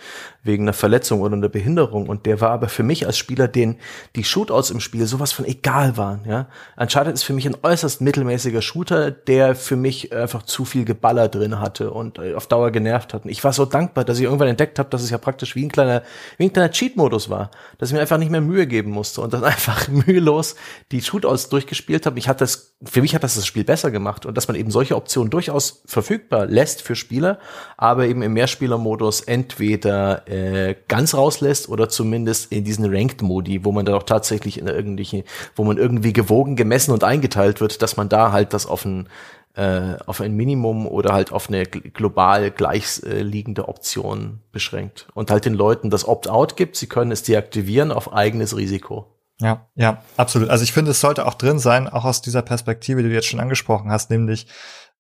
[0.43, 2.09] wegen einer Verletzung oder einer Behinderung.
[2.09, 3.77] Und der war aber für mich als Spieler, den
[4.17, 6.23] die Shootouts im Spiel sowas von egal waren.
[6.27, 10.85] Ja, Uncharted ist für mich ein äußerst mittelmäßiger Shooter, der für mich einfach zu viel
[10.85, 13.25] Geballer drin hatte und äh, auf Dauer genervt hat.
[13.25, 15.65] Und ich war so dankbar, dass ich irgendwann entdeckt habe, dass es ja praktisch wie
[15.65, 16.03] ein kleiner,
[16.39, 19.33] wie ein kleiner Cheat-Modus war, dass ich mir einfach nicht mehr Mühe geben musste und
[19.33, 20.57] dann einfach mühelos
[20.93, 22.19] die Shootouts durchgespielt habe.
[22.19, 24.71] Ich hatte das, für mich hat das das Spiel besser gemacht und dass man eben
[24.71, 27.39] solche Optionen durchaus verfügbar lässt für Spieler,
[27.77, 33.85] aber eben im Mehrspieler-Modus entweder äh, ganz rauslässt oder zumindest in diesen Ranked-Modi, wo man
[33.85, 35.25] dann auch tatsächlich in irgendwelche,
[35.57, 39.09] wo man irgendwie gewogen, gemessen und eingeteilt wird, dass man da halt das auf ein
[39.55, 45.09] äh, auf ein Minimum oder halt auf eine global gleichliegende Option beschränkt.
[45.15, 49.07] Und halt den Leuten das Opt-out gibt, sie können es deaktivieren auf eigenes Risiko.
[49.41, 50.51] Ja, ja, absolut.
[50.51, 53.27] Also ich finde, es sollte auch drin sein, auch aus dieser Perspektive, die du jetzt
[53.27, 54.47] schon angesprochen hast, nämlich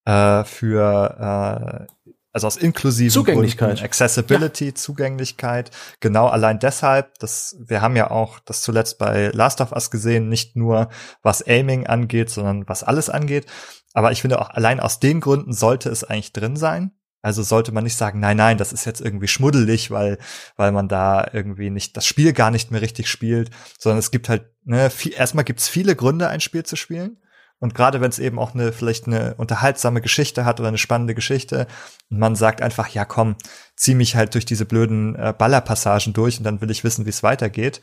[0.04, 1.92] äh, für äh,
[2.32, 4.74] also aus inklusiven Zugänglichkeit, Gründen, Accessibility, ja.
[4.74, 5.70] Zugänglichkeit.
[6.00, 10.28] Genau allein deshalb, dass wir haben ja auch das zuletzt bei Last of Us gesehen,
[10.28, 10.90] nicht nur
[11.22, 13.46] was Aiming angeht, sondern was alles angeht.
[13.92, 16.92] Aber ich finde auch allein aus den Gründen sollte es eigentlich drin sein.
[17.22, 20.18] Also sollte man nicht sagen, nein, nein, das ist jetzt irgendwie schmuddelig, weil,
[20.56, 24.30] weil man da irgendwie nicht, das Spiel gar nicht mehr richtig spielt, sondern es gibt
[24.30, 27.18] halt, ne, viel, erstmal gibt's viele Gründe, ein Spiel zu spielen.
[27.60, 31.14] Und gerade wenn es eben auch eine, vielleicht eine unterhaltsame Geschichte hat oder eine spannende
[31.14, 31.66] Geschichte,
[32.10, 33.36] und man sagt einfach, ja komm,
[33.76, 37.10] zieh mich halt durch diese blöden äh, Ballerpassagen durch und dann will ich wissen, wie
[37.10, 37.82] es weitergeht,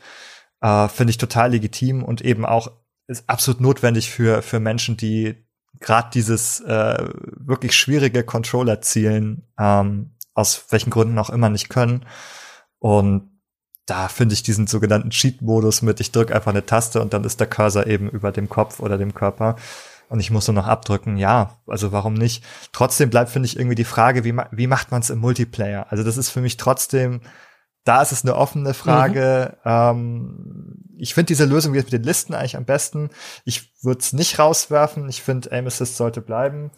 [0.60, 2.72] äh, finde ich total legitim und eben auch
[3.06, 5.36] ist absolut notwendig für, für Menschen, die
[5.80, 12.04] gerade dieses äh, wirklich schwierige Controller-Zielen ähm, aus welchen Gründen auch immer nicht können.
[12.78, 13.37] Und
[13.88, 17.40] da finde ich diesen sogenannten Cheat-Modus mit, ich drücke einfach eine Taste und dann ist
[17.40, 19.56] der Cursor eben über dem Kopf oder dem Körper
[20.08, 21.16] und ich muss nur noch abdrücken.
[21.16, 22.44] Ja, also warum nicht?
[22.72, 25.86] Trotzdem bleibt, finde ich, irgendwie die Frage, wie, wie macht man es im Multiplayer?
[25.90, 27.20] Also das ist für mich trotzdem,
[27.84, 29.56] da ist es eine offene Frage.
[29.64, 29.70] Mhm.
[29.70, 33.10] Ähm, ich finde diese Lösung jetzt mit den Listen eigentlich am besten.
[33.44, 35.08] Ich würde es nicht rauswerfen.
[35.08, 36.70] Ich finde, Aim Assist sollte bleiben.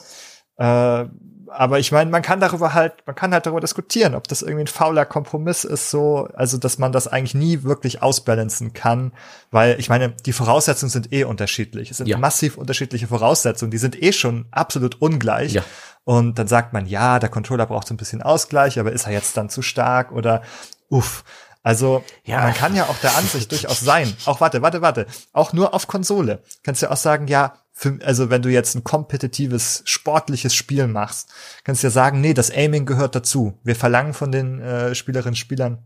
[0.56, 1.06] Äh,
[1.52, 4.64] aber ich meine, man kann darüber halt, man kann halt darüber diskutieren, ob das irgendwie
[4.64, 9.12] ein fauler Kompromiss ist, so, also dass man das eigentlich nie wirklich ausbalancen kann,
[9.50, 11.90] weil ich meine, die Voraussetzungen sind eh unterschiedlich.
[11.90, 12.18] Es sind ja.
[12.18, 15.52] massiv unterschiedliche Voraussetzungen, die sind eh schon absolut ungleich.
[15.52, 15.62] Ja.
[16.04, 19.12] Und dann sagt man, ja, der Controller braucht so ein bisschen Ausgleich, aber ist er
[19.12, 20.42] jetzt dann zu stark oder
[20.88, 21.24] uff.
[21.62, 22.40] Also ja.
[22.40, 24.14] man kann ja auch der Ansicht durchaus sein.
[24.24, 25.06] Auch warte, warte, warte.
[25.32, 26.42] Auch nur auf Konsole.
[26.62, 31.30] Kannst ja auch sagen, ja, für, also wenn du jetzt ein kompetitives, sportliches Spiel machst,
[31.64, 33.58] kannst du ja sagen, nee, das Aiming gehört dazu.
[33.64, 35.78] Wir verlangen von den äh, Spielerinnen und Spielern,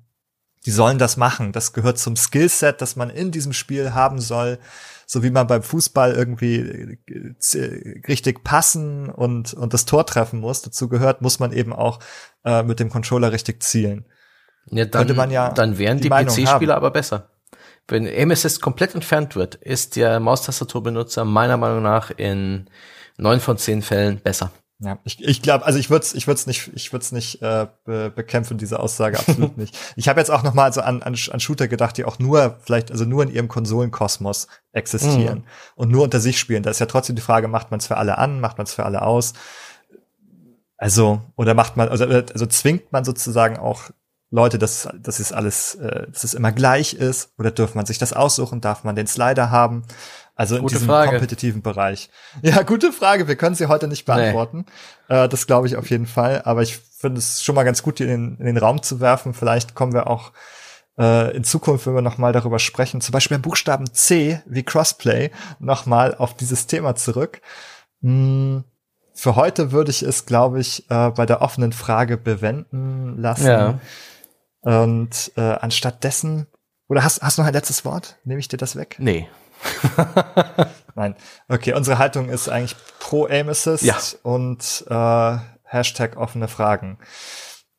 [0.67, 1.53] die sollen das machen.
[1.53, 4.59] Das gehört zum Skillset, das man in diesem Spiel haben soll.
[5.07, 10.63] So wie man beim Fußball irgendwie äh, richtig passen und, und das Tor treffen muss.
[10.63, 12.01] Dazu gehört, muss man eben auch
[12.45, 14.05] äh, mit dem Controller richtig zielen.
[14.67, 17.31] Ja, dann, Könnte man ja dann wären die, die PC-Spieler aber besser.
[17.89, 22.67] Wenn MSS komplett entfernt wird, ist der Maustastaturbenutzer meiner Meinung nach in
[23.19, 24.51] neun von zehn Fällen besser.
[24.81, 27.69] Ja, ich, ich glaube, also ich würde es ich würd's nicht, ich würd's nicht äh,
[27.85, 29.77] be bekämpfen, diese Aussage, absolut nicht.
[29.97, 32.59] Ich habe jetzt auch noch mal so an, an, an Shooter gedacht, die auch nur,
[32.65, 35.45] vielleicht, also nur in ihrem Konsolenkosmos existieren mhm.
[35.77, 36.65] und nur unter sich spielen.
[36.65, 38.75] Da ist ja trotzdem die Frage, macht man es für alle an, macht man es
[38.75, 39.35] für alle aus?
[40.77, 43.91] Also, oder macht man, also, also zwingt man sozusagen auch
[44.35, 47.31] Leute, dass, dass es alles, äh, dass es immer gleich ist?
[47.39, 48.61] Oder dürfen man sich das aussuchen?
[48.61, 49.85] Darf man den Slider haben?
[50.35, 51.11] Also gute in diesem Frage.
[51.11, 52.11] kompetitiven Bereich.
[52.43, 53.29] Ja, gute Frage.
[53.29, 54.67] Wir können sie heute nicht beantworten.
[55.09, 55.25] Nee.
[55.25, 56.43] Äh, das glaube ich auf jeden Fall.
[56.45, 58.99] Aber ich finde es schon mal ganz gut, die in den, in den Raum zu
[58.99, 59.35] werfen.
[59.35, 60.33] Vielleicht kommen wir auch
[60.99, 64.65] äh, in Zukunft, wenn wir noch mal darüber sprechen, zum Beispiel beim Buchstaben C wie
[64.65, 65.31] Crossplay,
[65.61, 67.41] noch mal auf dieses Thema zurück.
[68.03, 68.65] Hm,
[69.15, 73.47] für heute würde ich es, glaube ich, äh, bei der offenen Frage bewenden lassen.
[73.47, 73.79] Ja.
[74.65, 76.47] Und äh, anstatt dessen,
[76.89, 78.19] oder hast, hast du noch ein letztes Wort?
[78.25, 78.97] Nehme ich dir das weg?
[78.99, 79.29] Nee.
[80.95, 81.17] Nein.
[81.49, 83.97] Okay, unsere Haltung ist eigentlich pro Aim Assist ja.
[84.23, 86.99] und äh, Hashtag offene Fragen.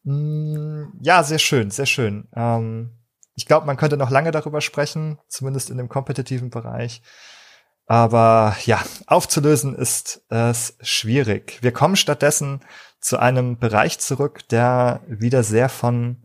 [0.04, 2.28] Mm, ja, sehr schön, sehr schön.
[2.36, 2.92] Ähm,
[3.36, 7.02] ich glaube, man könnte noch lange darüber sprechen, zumindest in dem kompetitiven Bereich.
[7.88, 11.60] Aber ja, aufzulösen ist es schwierig.
[11.62, 12.62] Wir kommen stattdessen
[13.00, 16.25] zu einem Bereich zurück, der wieder sehr von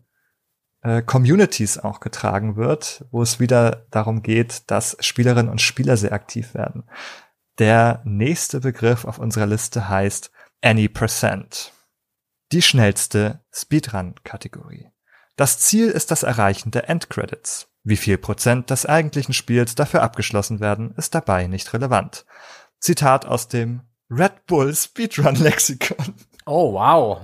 [0.82, 6.12] äh, Communities auch getragen wird, wo es wieder darum geht, dass Spielerinnen und Spieler sehr
[6.12, 6.84] aktiv werden.
[7.58, 10.30] Der nächste Begriff auf unserer Liste heißt
[10.62, 11.72] Any Percent.
[12.52, 14.88] Die schnellste Speedrun-Kategorie.
[15.36, 17.68] Das Ziel ist das Erreichen der Endcredits.
[17.82, 22.26] Wie viel Prozent des eigentlichen Spiels dafür abgeschlossen werden, ist dabei nicht relevant.
[22.78, 26.14] Zitat aus dem Red Bull Speedrun Lexikon.
[26.50, 27.20] Oh, wow.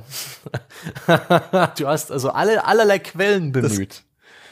[1.79, 4.05] du hast also alle, allerlei Quellen bemüht.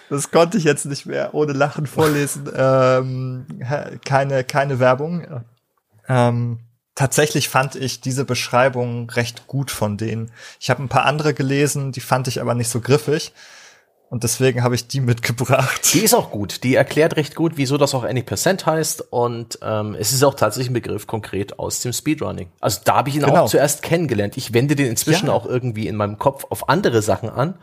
[0.09, 2.51] Das, das konnte ich jetzt nicht mehr ohne Lachen vorlesen.
[2.57, 3.47] ähm,
[4.05, 5.45] keine, keine Werbung.
[6.09, 6.59] Ähm,
[6.97, 10.33] tatsächlich fand ich diese Beschreibung recht gut von denen.
[10.59, 13.33] Ich habe ein paar andere gelesen, die fand ich aber nicht so griffig.
[14.14, 15.92] Und deswegen habe ich die mitgebracht.
[15.92, 16.62] Die ist auch gut.
[16.62, 19.10] Die erklärt recht gut, wieso das auch Any Percent heißt.
[19.10, 22.46] Und ähm, es ist auch tatsächlich ein Begriff konkret aus dem Speedrunning.
[22.60, 23.42] Also da habe ich ihn genau.
[23.42, 24.36] auch zuerst kennengelernt.
[24.36, 25.32] Ich wende den inzwischen ja.
[25.32, 27.54] auch irgendwie in meinem Kopf auf andere Sachen an.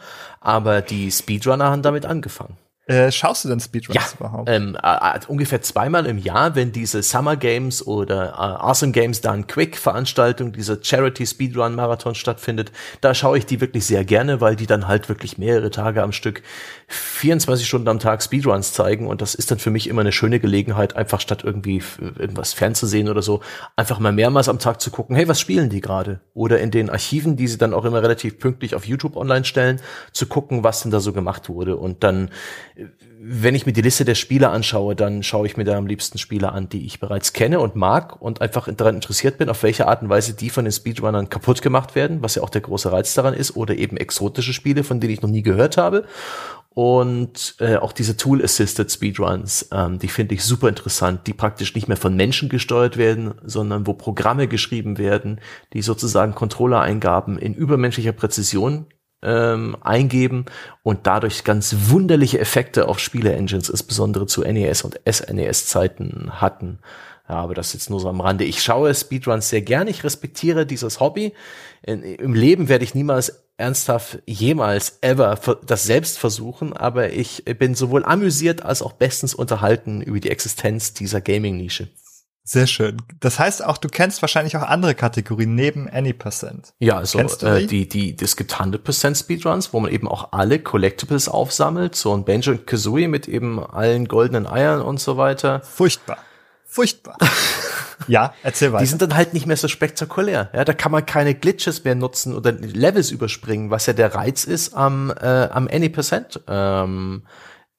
[0.42, 2.58] Aber die Speedrunner haben damit angefangen.
[2.88, 4.50] Äh, schaust du denn Speedruns ja, überhaupt?
[4.50, 9.44] Ähm, äh, ungefähr zweimal im Jahr, wenn diese Summer Games oder äh, Awesome Games Done
[9.44, 14.56] Quick Veranstaltung, dieser Charity Speedrun Marathon stattfindet, da schaue ich die wirklich sehr gerne, weil
[14.56, 16.42] die dann halt wirklich mehrere Tage am Stück
[16.88, 20.40] 24 Stunden am Tag Speedruns zeigen und das ist dann für mich immer eine schöne
[20.40, 23.42] Gelegenheit, einfach statt irgendwie irgendwas fernzusehen oder so,
[23.76, 26.22] einfach mal mehrmals am Tag zu gucken, hey, was spielen die gerade?
[26.34, 29.80] Oder in den Archiven, die sie dann auch immer relativ pünktlich auf YouTube online stellen,
[30.12, 32.32] zu gucken, was denn da so gemacht wurde und dann
[33.20, 36.18] wenn ich mir die Liste der Spieler anschaue, dann schaue ich mir da am liebsten
[36.18, 39.88] Spieler an, die ich bereits kenne und mag und einfach daran interessiert bin, auf welche
[39.88, 42.92] Art und Weise die von den Speedrunnern kaputt gemacht werden, was ja auch der große
[42.92, 46.06] Reiz daran ist, oder eben exotische Spiele, von denen ich noch nie gehört habe.
[46.74, 51.90] Und äh, auch diese Tool-Assisted Speedruns, ähm, die finde ich super interessant, die praktisch nicht
[51.90, 55.42] mehr von Menschen gesteuert werden, sondern wo Programme geschrieben werden,
[55.74, 58.86] die sozusagen Controller-Eingaben in übermenschlicher Präzision
[59.24, 60.46] ähm, eingeben
[60.84, 66.80] und dadurch ganz wunderliche Effekte auf Spiele-Engines, insbesondere zu NES und SNES-Zeiten hatten.
[67.30, 68.44] Ja, aber das jetzt nur so am Rande.
[68.44, 71.34] Ich schaue Speedruns sehr gern, ich respektiere dieses Hobby.
[71.84, 77.76] In, Im Leben werde ich niemals ernsthaft jemals ever das selbst versuchen, aber ich bin
[77.76, 81.88] sowohl amüsiert als auch bestens unterhalten über die Existenz dieser Gaming-Nische.
[82.44, 82.98] Sehr schön.
[83.20, 86.74] Das heißt auch, du kennst wahrscheinlich auch andere Kategorien neben Any Percent.
[86.80, 91.30] Ja, also äh, die, die, es gibt 100% Speedruns, wo man eben auch alle Collectibles
[91.30, 95.62] aufsammelt, so ein Banjo Kazooie mit eben allen goldenen Eiern und so weiter.
[95.62, 96.18] Furchtbar.
[96.66, 97.18] Furchtbar.
[98.08, 98.84] ja, erzähl weiter.
[98.84, 100.50] Die sind dann halt nicht mehr so spektakulär.
[100.54, 104.46] Ja, da kann man keine Glitches mehr nutzen oder Levels überspringen, was ja der Reiz
[104.46, 106.40] ist am, äh, am Any Percent.
[106.48, 107.24] Ähm,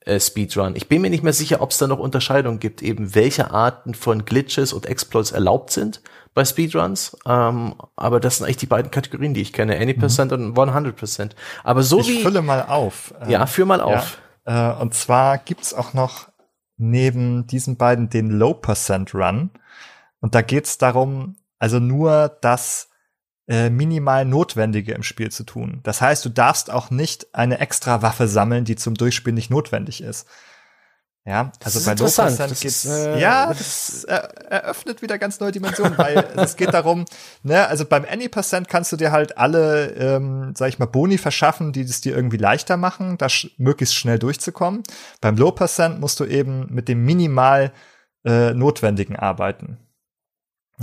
[0.04, 0.74] äh, Speedrun.
[0.76, 3.94] Ich bin mir nicht mehr sicher, ob es da noch Unterscheidungen gibt, eben welche Arten
[3.94, 6.02] von Glitches und Exploits erlaubt sind
[6.34, 7.16] bei Speedruns.
[7.26, 10.56] Ähm, aber das sind eigentlich die beiden Kategorien, die ich kenne, Any Percent mhm.
[10.56, 11.30] und 100%.
[11.64, 12.12] Aber so ich wie...
[12.16, 13.14] Ich fülle mal auf.
[13.28, 14.18] Ja, führ mal auf.
[14.46, 16.28] Ja, äh, und zwar gibt's auch noch
[16.76, 19.50] neben diesen beiden den Low Percent Run.
[20.20, 22.88] Und da geht's darum, also nur, dass
[23.48, 25.80] äh, minimal Notwendige im Spiel zu tun.
[25.82, 30.02] Das heißt, du darfst auch nicht eine extra Waffe sammeln, die zum Durchspielen nicht notwendig
[30.02, 30.26] ist.
[31.24, 35.96] Ja, also bei Low Percent geht's, äh, ja, das äh, eröffnet wieder ganz neue Dimensionen,
[35.96, 37.04] weil es geht darum,
[37.44, 41.18] ne, also beim Any Percent kannst du dir halt alle, ähm, sag ich mal, Boni
[41.18, 44.82] verschaffen, die es dir irgendwie leichter machen, da sch möglichst schnell durchzukommen.
[45.20, 47.72] Beim Low Percent musst du eben mit dem minimal
[48.24, 49.78] äh, Notwendigen arbeiten.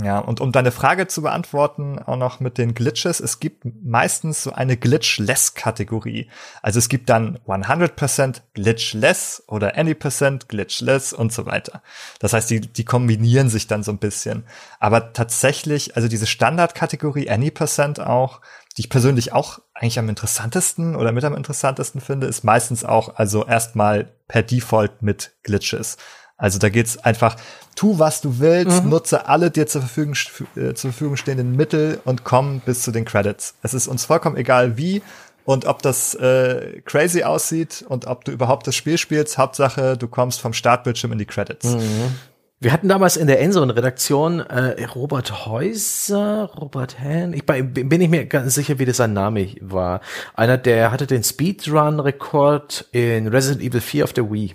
[0.02, 4.42] Ja, und um deine Frage zu beantworten, auch noch mit den Glitches, es gibt meistens
[4.42, 6.30] so eine Glitchless-Kategorie.
[6.62, 11.82] Also es gibt dann 100% Glitchless oder Any% Glitchless und so weiter.
[12.18, 14.44] Das heißt, die, die kombinieren sich dann so ein bisschen.
[14.78, 18.40] Aber tatsächlich, also diese Standardkategorie Any% auch,
[18.76, 23.16] die ich persönlich auch eigentlich am interessantesten oder mit am interessantesten finde, ist meistens auch
[23.16, 25.96] also erstmal per Default mit Glitches.
[26.40, 27.36] Also da geht's einfach,
[27.76, 28.90] tu was du willst, mhm.
[28.90, 30.14] nutze alle dir zur Verfügung,
[30.56, 33.54] äh, zur Verfügung stehenden Mittel und komm bis zu den Credits.
[33.62, 35.02] Es ist uns vollkommen egal wie
[35.44, 39.36] und ob das äh, crazy aussieht und ob du überhaupt das Spiel spielst.
[39.36, 41.66] Hauptsache, du kommst vom Startbildschirm in die Credits.
[41.66, 42.16] Mhm.
[42.62, 48.26] Wir hatten damals in der Endzone-Redaktion äh, Robert Häuser, Robert Hahn, ich bin nicht mir
[48.26, 50.02] ganz sicher, wie das sein Name war.
[50.34, 54.54] Einer, der hatte den Speedrun-Rekord in Resident Evil 4 auf der Wii.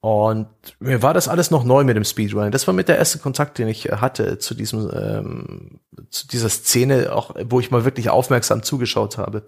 [0.00, 0.46] Und
[0.80, 2.50] mir war das alles noch neu mit dem Speedrunning.
[2.50, 6.48] Das war mit der erste Kontakt, den ich äh, hatte zu diesem, ähm, zu dieser
[6.48, 9.44] Szene, auch wo ich mal wirklich aufmerksam zugeschaut habe.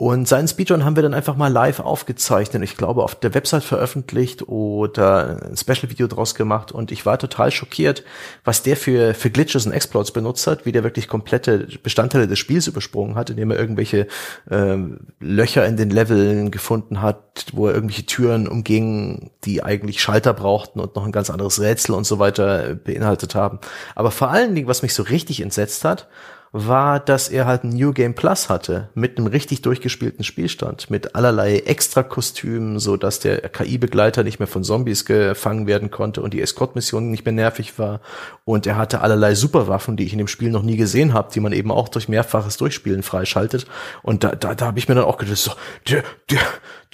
[0.00, 2.62] Und seinen Speedrun haben wir dann einfach mal live aufgezeichnet.
[2.62, 6.70] Ich glaube, auf der Website veröffentlicht oder ein Special-Video draus gemacht.
[6.70, 8.04] Und ich war total schockiert,
[8.44, 12.38] was der für, für Glitches und Exploits benutzt hat, wie der wirklich komplette Bestandteile des
[12.38, 14.06] Spiels übersprungen hat, indem er irgendwelche
[14.48, 20.32] ähm, Löcher in den Leveln gefunden hat, wo er irgendwelche Türen umging, die eigentlich Schalter
[20.48, 23.58] brauchten und noch ein ganz anderes Rätsel und so weiter beinhaltet haben.
[23.94, 26.08] Aber vor allen Dingen, was mich so richtig entsetzt hat,
[26.52, 31.14] war, dass er halt ein New Game Plus hatte mit einem richtig durchgespielten Spielstand, mit
[31.14, 36.40] allerlei Extra-Kostümen, so dass der KI-Begleiter nicht mehr von Zombies gefangen werden konnte und die
[36.40, 38.00] Escort-Mission nicht mehr nervig war.
[38.46, 41.40] Und er hatte allerlei Superwaffen, die ich in dem Spiel noch nie gesehen habe, die
[41.40, 43.66] man eben auch durch mehrfaches Durchspielen freischaltet.
[44.02, 45.52] Und da, da, da habe ich mir dann auch gedacht, so,
[45.88, 46.40] der, der,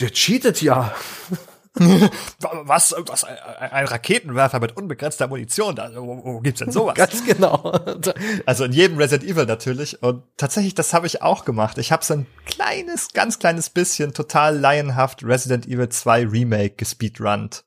[0.00, 0.92] der cheatet ja.
[1.77, 6.95] was, was, ein Raketenwerfer mit unbegrenzter Munition, da, wo, wo gibt's denn sowas?
[6.95, 7.72] Ganz genau.
[8.47, 10.01] Also in jedem Resident Evil natürlich.
[10.03, 11.79] Und tatsächlich, das habe ich auch gemacht.
[11.79, 17.64] Ich habe so ein kleines, ganz kleines bisschen total laienhaft Resident Evil 2 Remake gespeedrunnt.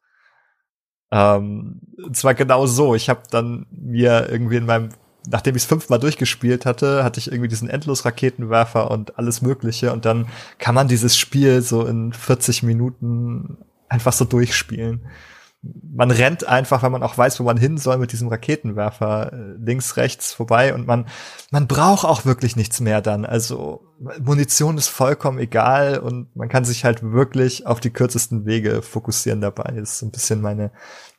[1.12, 2.96] Ähm, und zwar genau so.
[2.96, 4.90] Ich habe dann mir irgendwie in meinem
[5.30, 9.92] nachdem ich es fünfmal durchgespielt hatte, hatte ich irgendwie diesen Endlos-Raketenwerfer und alles Mögliche.
[9.92, 10.28] Und dann
[10.58, 13.58] kann man dieses Spiel so in 40 Minuten
[13.90, 15.08] einfach so durchspielen.
[15.62, 19.38] Man rennt einfach, weil man auch weiß, wo man hin soll mit diesem Raketenwerfer äh,
[19.60, 21.08] links, rechts vorbei und man,
[21.50, 23.26] man braucht auch wirklich nichts mehr dann.
[23.26, 23.84] Also
[24.22, 29.42] Munition ist vollkommen egal und man kann sich halt wirklich auf die kürzesten Wege fokussieren
[29.42, 29.74] dabei.
[29.76, 30.72] Das ist so ein bisschen meine,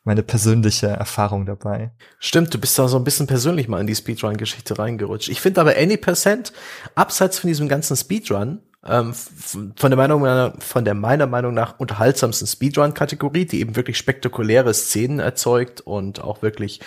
[0.04, 1.90] meine persönliche Erfahrung dabei.
[2.20, 5.28] Stimmt, du bist da so ein bisschen persönlich mal in die Speedrun-Geschichte reingerutscht.
[5.28, 6.52] Ich finde aber Any Percent,
[6.94, 12.46] abseits von diesem ganzen Speedrun, ähm, von der Meinung von der meiner Meinung nach unterhaltsamsten
[12.46, 16.80] Speedrun-Kategorie, die eben wirklich spektakuläre Szenen erzeugt und auch wirklich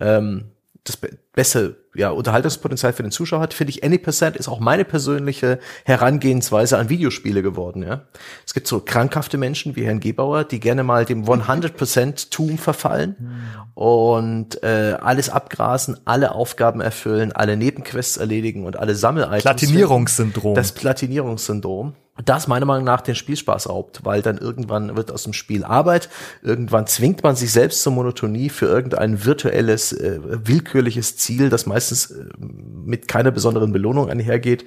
[0.00, 0.50] ähm,
[0.84, 0.98] das
[1.32, 5.58] beste ja, Unterhaltungspotenzial für den Zuschauer hat, finde ich Any Percent ist auch meine persönliche
[5.84, 7.82] Herangehensweise an Videospiele geworden.
[7.82, 8.02] Ja,
[8.44, 13.82] Es gibt so krankhafte Menschen wie Herrn Gebauer, die gerne mal dem 100%-Tum verfallen mhm.
[13.82, 19.42] und äh, alles abgrasen, alle Aufgaben erfüllen, alle Nebenquests erledigen und alle Sammelitems.
[19.42, 20.54] Platinierungssyndrom.
[20.54, 21.94] Das Platinierungssyndrom
[22.24, 26.08] das meiner Meinung nach den Spielspaß raubt, weil dann irgendwann wird aus dem Spiel Arbeit,
[26.42, 32.10] irgendwann zwingt man sich selbst zur Monotonie für irgendein virtuelles, äh, willkürliches Ziel, das meistens
[32.10, 34.64] äh, mit keiner besonderen Belohnung einhergeht.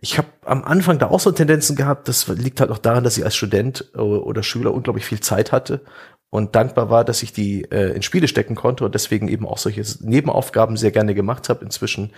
[0.00, 3.18] Ich habe am Anfang da auch so Tendenzen gehabt, das liegt halt auch daran, dass
[3.18, 5.82] ich als Student oder Schüler unglaublich viel Zeit hatte
[6.30, 9.58] und dankbar war, dass ich die äh, in Spiele stecken konnte und deswegen eben auch
[9.58, 11.64] solche Nebenaufgaben sehr gerne gemacht habe.
[11.64, 12.12] Inzwischen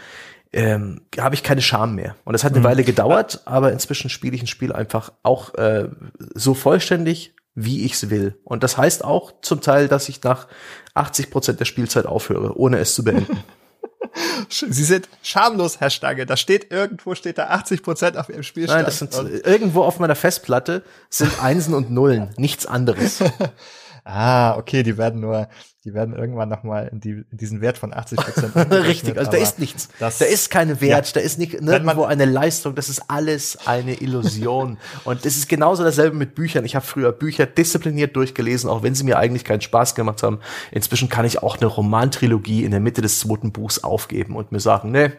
[0.52, 2.16] ähm, habe ich keine Scham mehr.
[2.24, 2.64] Und das hat eine mhm.
[2.64, 5.88] Weile gedauert, aber inzwischen spiele ich ein Spiel einfach auch äh,
[6.34, 8.38] so vollständig, wie ich's will.
[8.44, 10.48] Und das heißt auch zum Teil, dass ich nach
[10.94, 13.38] 80 Prozent der Spielzeit aufhöre, ohne es zu beenden.
[14.48, 16.26] Sie sind schamlos, Herr Stange.
[16.26, 18.78] Da steht irgendwo, steht da 80 Prozent auf Ihrem Spielstand.
[18.78, 23.22] Nein, das sind irgendwo auf meiner Festplatte sind Einsen und Nullen, nichts anderes.
[24.04, 25.48] ah, okay, die werden nur,
[25.84, 28.54] die werden irgendwann nochmal in, die, in diesen Wert von 80 Prozent.
[28.70, 29.88] Richtig, also da ist nichts.
[29.98, 31.12] Das, da ist keine Wert, ja.
[31.14, 34.76] da ist nicht nirgendwo eine Leistung, das ist alles eine Illusion.
[35.04, 36.66] und es ist genauso dasselbe mit Büchern.
[36.66, 40.40] Ich habe früher Bücher diszipliniert durchgelesen, auch wenn sie mir eigentlich keinen Spaß gemacht haben.
[40.70, 44.60] Inzwischen kann ich auch eine Romantrilogie in der Mitte des zweiten Buchs aufgeben und mir
[44.60, 45.12] sagen, nee,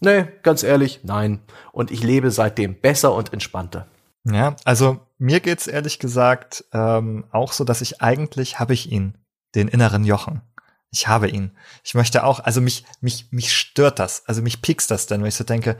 [0.00, 1.40] nee, ganz ehrlich, nein.
[1.72, 3.86] Und ich lebe seitdem besser und entspannter.
[4.24, 9.16] Ja, also mir geht's ehrlich gesagt ähm, auch so, dass ich eigentlich habe ich ihn,
[9.54, 10.42] den inneren Jochen.
[10.90, 11.50] Ich habe ihn.
[11.82, 15.28] Ich möchte auch, also mich, mich, mich stört das, also mich piekst das denn, wenn
[15.28, 15.76] ich so denke,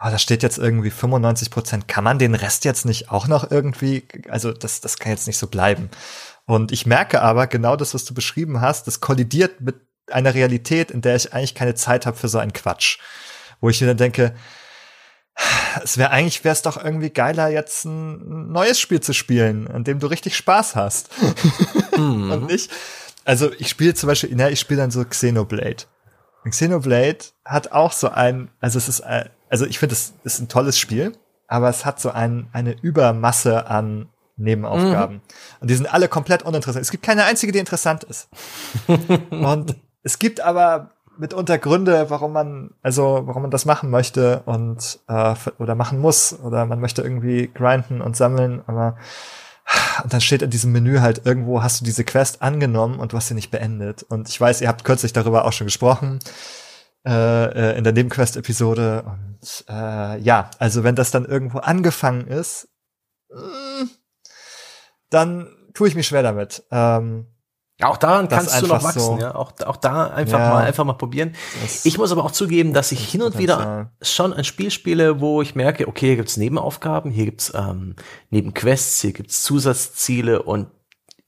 [0.00, 1.88] oh, da steht jetzt irgendwie 95 Prozent.
[1.88, 5.38] Kann man den Rest jetzt nicht auch noch irgendwie, also das, das kann jetzt nicht
[5.38, 5.90] so bleiben.
[6.46, 9.76] Und ich merke aber genau das, was du beschrieben hast, das kollidiert mit
[10.10, 12.98] einer Realität, in der ich eigentlich keine Zeit habe für so einen Quatsch.
[13.60, 14.34] Wo ich mir dann denke,
[15.82, 19.84] es wäre eigentlich wäre es doch irgendwie geiler jetzt ein neues Spiel zu spielen, an
[19.84, 21.10] dem du richtig Spaß hast
[21.96, 22.30] mhm.
[22.30, 22.70] und nicht.
[23.24, 25.84] Also ich spiele zum Beispiel, na, ich spiele dann so Xenoblade.
[26.44, 30.48] Und Xenoblade hat auch so ein, also es ist, also ich finde, es ist ein
[30.48, 31.12] tolles Spiel,
[31.48, 35.16] aber es hat so ein, eine Übermasse an Nebenaufgaben.
[35.16, 35.22] Mhm.
[35.60, 36.82] Und die sind alle komplett uninteressant.
[36.82, 38.28] Es gibt keine einzige, die interessant ist.
[39.30, 45.00] und es gibt aber mitunter Gründe, warum man, also warum man das machen möchte und
[45.06, 48.96] äh, oder machen muss oder man möchte irgendwie grinden und sammeln, aber
[50.02, 53.16] und dann steht in diesem Menü halt irgendwo, hast du diese Quest angenommen und du
[53.16, 54.02] hast sie nicht beendet.
[54.02, 56.18] Und ich weiß, ihr habt kürzlich darüber auch schon gesprochen
[57.06, 59.04] äh, äh in der Nebenquest-Episode.
[59.04, 62.68] Und äh, ja, also wenn das dann irgendwo angefangen ist,
[63.30, 63.88] mm,
[65.10, 66.64] dann tue ich mich schwer damit.
[66.70, 67.26] Ähm,
[67.82, 69.34] auch daran kannst du noch wachsen, so, ja.
[69.34, 71.34] Auch, auch da einfach ja, mal, einfach mal probieren.
[71.84, 75.42] Ich muss aber auch zugeben, dass ich hin und wieder schon ein Spiel spiele, wo
[75.42, 77.96] ich merke, okay, hier gibt's Nebenaufgaben, hier gibt's ähm,
[78.30, 80.68] Nebenquests, hier gibt's Zusatzziele und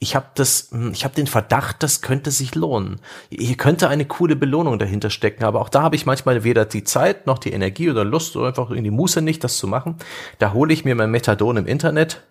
[0.03, 3.01] ich habe das, hm, ich habe den Verdacht, das könnte sich lohnen.
[3.31, 6.83] Hier könnte eine coole Belohnung dahinter stecken, aber auch da habe ich manchmal weder die
[6.83, 9.99] Zeit noch die Energie oder Lust oder einfach in die Muße nicht, das zu machen.
[10.41, 12.25] Da hole ich mir mein Methadon im Internet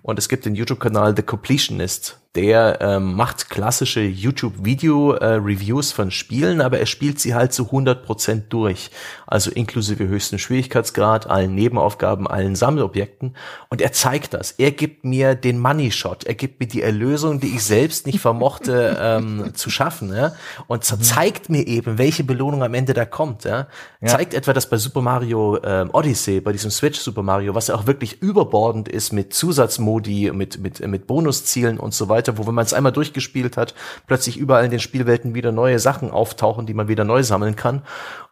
[0.00, 6.62] und es gibt den YouTube-Kanal The Completionist der ähm, macht klassische YouTube-Video-Reviews äh, von Spielen,
[6.62, 8.90] aber er spielt sie halt zu 100% durch.
[9.26, 13.36] Also inklusive höchsten Schwierigkeitsgrad, allen Nebenaufgaben, allen Sammelobjekten.
[13.68, 14.52] Und er zeigt das.
[14.52, 16.24] Er gibt mir den Money-Shot.
[16.24, 20.14] Er gibt mir die Erlösung, die ich selbst nicht vermochte ähm, zu schaffen.
[20.14, 20.32] Ja?
[20.68, 21.02] Und mhm.
[21.02, 23.44] zeigt mir eben, welche Belohnung am Ende da kommt.
[23.44, 23.68] Ja?
[24.00, 24.08] ja.
[24.08, 27.74] Zeigt etwa, dass bei Super Mario ähm, Odyssey, bei diesem Switch Super Mario, was ja
[27.74, 32.46] auch wirklich überbordend ist mit Zusatzmodi, mit, mit, mit Bonuszielen und so weiter, weiter, wo
[32.46, 33.74] wenn man es einmal durchgespielt hat,
[34.06, 37.82] plötzlich überall in den Spielwelten wieder neue Sachen auftauchen, die man wieder neu sammeln kann.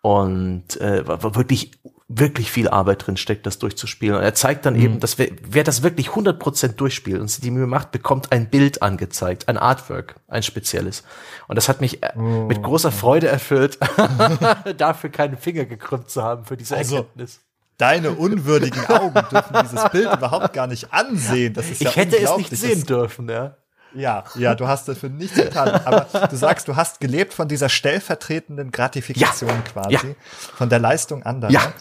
[0.02, 1.72] Und äh, wirklich
[2.12, 4.16] wirklich viel Arbeit drin steckt, das durchzuspielen.
[4.16, 4.82] Und er zeigt dann mhm.
[4.82, 8.50] eben, dass wer, wer das wirklich 100% durchspielt und sich die Mühe macht, bekommt ein
[8.50, 11.04] Bild angezeigt, ein Artwork, ein spezielles.
[11.46, 12.46] Und das hat mich äh, oh.
[12.48, 13.78] mit großer Freude erfüllt,
[14.76, 17.40] dafür keinen Finger gekrümmt zu haben für diese also, Erkenntnis.
[17.78, 21.54] Deine unwürdigen Augen dürfen dieses Bild überhaupt gar nicht ansehen.
[21.54, 23.56] Das ist ich ja hätte es nicht sehen dürfen, ja.
[23.94, 25.68] Ja, ja, du hast dafür nichts getan.
[25.84, 30.14] Aber du sagst, du hast gelebt von dieser stellvertretenden Gratifikation ja, quasi, ja.
[30.54, 31.50] von der Leistung anderer.
[31.50, 31.72] Ja.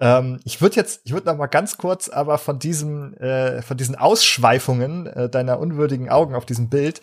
[0.00, 3.76] Ähm, ich würde jetzt, ich würde noch mal ganz kurz, aber von diesem, äh, von
[3.76, 7.00] diesen Ausschweifungen äh, deiner unwürdigen Augen auf diesem Bild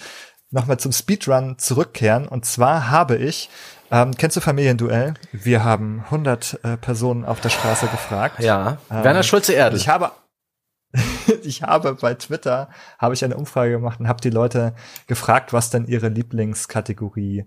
[0.51, 2.27] noch mal zum Speedrun zurückkehren.
[2.27, 3.49] Und zwar habe ich
[3.91, 5.13] ähm, kennst du Familienduell?
[5.31, 8.39] Wir haben 100 äh, Personen auf der Straße gefragt.
[8.39, 8.77] Ja.
[8.89, 9.77] Ähm, Werner Schulze-Erdl.
[9.77, 10.11] Ich habe
[11.43, 14.75] ich habe bei Twitter habe ich eine Umfrage gemacht und habe die Leute
[15.07, 17.45] gefragt, was denn ihre Lieblingskategorie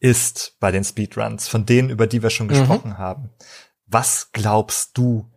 [0.00, 2.50] ist bei den Speedruns, von denen, über die wir schon mhm.
[2.50, 3.30] gesprochen haben.
[3.86, 5.30] Was glaubst du,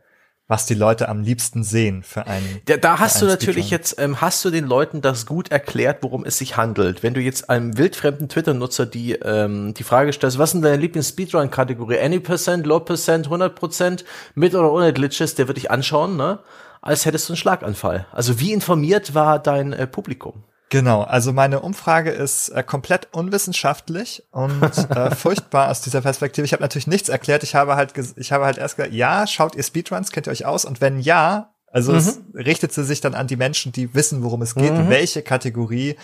[0.51, 2.61] was die Leute am liebsten sehen für einen.
[2.65, 3.79] Da, da hast du natürlich Speedrun.
[3.79, 7.03] jetzt, ähm, hast du den Leuten das gut erklärt, worum es sich handelt.
[7.03, 11.99] Wenn du jetzt einem wildfremden Twitter-Nutzer die, ähm, die Frage stellst, was ist deine Lieblings-Speedrun-Kategorie?
[11.99, 14.03] Any Percent, Low Percent, 100 Prozent,
[14.35, 16.39] mit oder ohne Glitches, der wird dich anschauen, ne?
[16.81, 18.07] Als hättest du einen Schlaganfall.
[18.11, 20.43] Also wie informiert war dein äh, Publikum?
[20.71, 26.45] Genau, also meine Umfrage ist äh, komplett unwissenschaftlich und äh, furchtbar aus dieser Perspektive.
[26.45, 27.43] Ich habe natürlich nichts erklärt.
[27.43, 30.45] Ich habe halt, ich habe halt erst gesagt, ja, schaut ihr Speedruns, kennt ihr euch
[30.45, 30.63] aus?
[30.63, 31.97] Und wenn ja, also mhm.
[31.97, 34.89] es richtet sie sich dann an die Menschen, die wissen, worum es geht, mhm.
[34.89, 35.97] welche Kategorie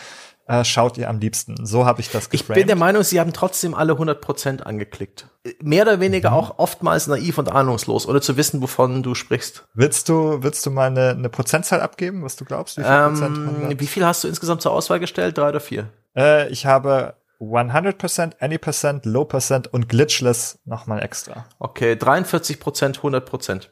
[0.48, 1.66] äh, schaut ihr am liebsten?
[1.66, 2.58] So habe ich das geframed.
[2.58, 5.28] Ich bin der Meinung, sie haben trotzdem alle 100% angeklickt.
[5.62, 6.36] Mehr oder weniger mhm.
[6.38, 9.68] auch oftmals naiv und ahnungslos oder zu wissen, wovon du sprichst.
[9.74, 12.78] Willst du, willst du mal eine, eine Prozentzahl abgeben, was du glaubst?
[12.78, 15.38] Wie viel, ähm, wie viel hast du insgesamt zur Auswahl gestellt?
[15.38, 15.89] Drei oder vier?
[16.16, 21.45] Äh, ich habe 100%, Any%, Low Percent und Glitchless nochmal extra.
[21.60, 23.68] Okay, 43%, 100%.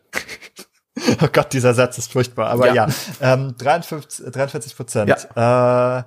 [1.24, 5.28] oh Gott, dieser Satz ist furchtbar, aber ja, ja ähm, 43, 43 Prozent.
[5.36, 6.00] Ja.
[6.00, 6.04] Äh,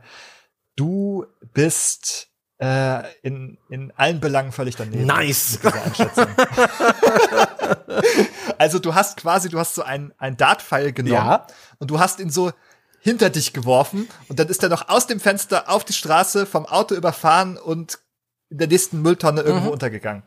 [0.78, 5.06] du bist äh, in, in allen Belangen völlig daneben.
[5.06, 5.58] Nice.
[8.58, 11.46] also du hast quasi, du hast so ein, ein Dart-Pfeil genommen ja.
[11.78, 12.52] und du hast ihn so
[13.00, 16.66] hinter dich geworfen und dann ist er noch aus dem Fenster auf die Straße vom
[16.66, 17.98] Auto überfahren und
[18.50, 19.72] in der nächsten Mülltonne irgendwo mhm.
[19.72, 20.22] untergegangen.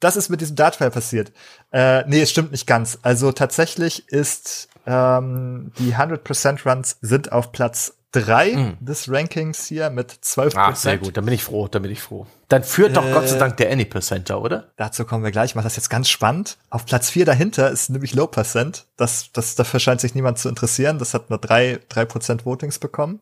[0.00, 1.32] Das ist mit diesem Dartpfeil passiert.
[1.70, 2.98] Äh, nee, es stimmt nicht ganz.
[3.02, 8.76] Also tatsächlich ist ähm, die 100% Runs sind auf Platz drei mm.
[8.80, 12.00] des Rankings hier mit 12% Ah, sehr gut, dann bin ich froh, dann bin ich
[12.00, 12.26] froh.
[12.48, 14.72] Dann führt doch Gott sei äh, Dank der Any Percenter, oder?
[14.76, 15.52] Dazu kommen wir gleich.
[15.52, 16.58] Ich mache das jetzt ganz spannend.
[16.68, 18.86] Auf Platz vier dahinter ist nämlich Low Percent.
[18.98, 20.98] Das, das, dafür scheint sich niemand zu interessieren.
[20.98, 23.20] Das hat nur drei, drei Prozent Votings bekommen.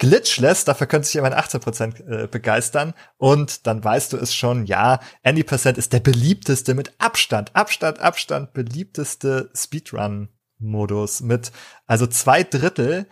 [0.00, 2.94] Glitchless, dafür könnte sich immerhin 18 Prozent äh, begeistern.
[3.16, 8.00] Und dann weißt du es schon, ja, Any Percent ist der beliebteste mit Abstand, Abstand,
[8.00, 11.52] Abstand beliebteste Speedrun-Modus mit,
[11.86, 13.06] also zwei Drittel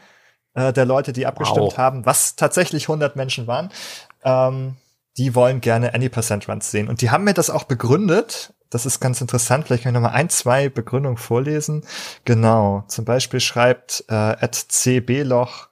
[0.55, 1.76] äh, der Leute, die abgestimmt wow.
[1.78, 3.70] haben, was tatsächlich 100 Menschen waren,
[4.24, 4.76] ähm,
[5.16, 6.88] die wollen gerne Any Percent Runs sehen.
[6.88, 8.55] Und die haben mir das auch begründet.
[8.70, 9.66] Das ist ganz interessant.
[9.66, 11.84] Vielleicht kann ich noch mal ein, zwei Begründungen vorlesen.
[12.24, 12.84] Genau.
[12.88, 15.68] Zum Beispiel schreibt äh, at cbloch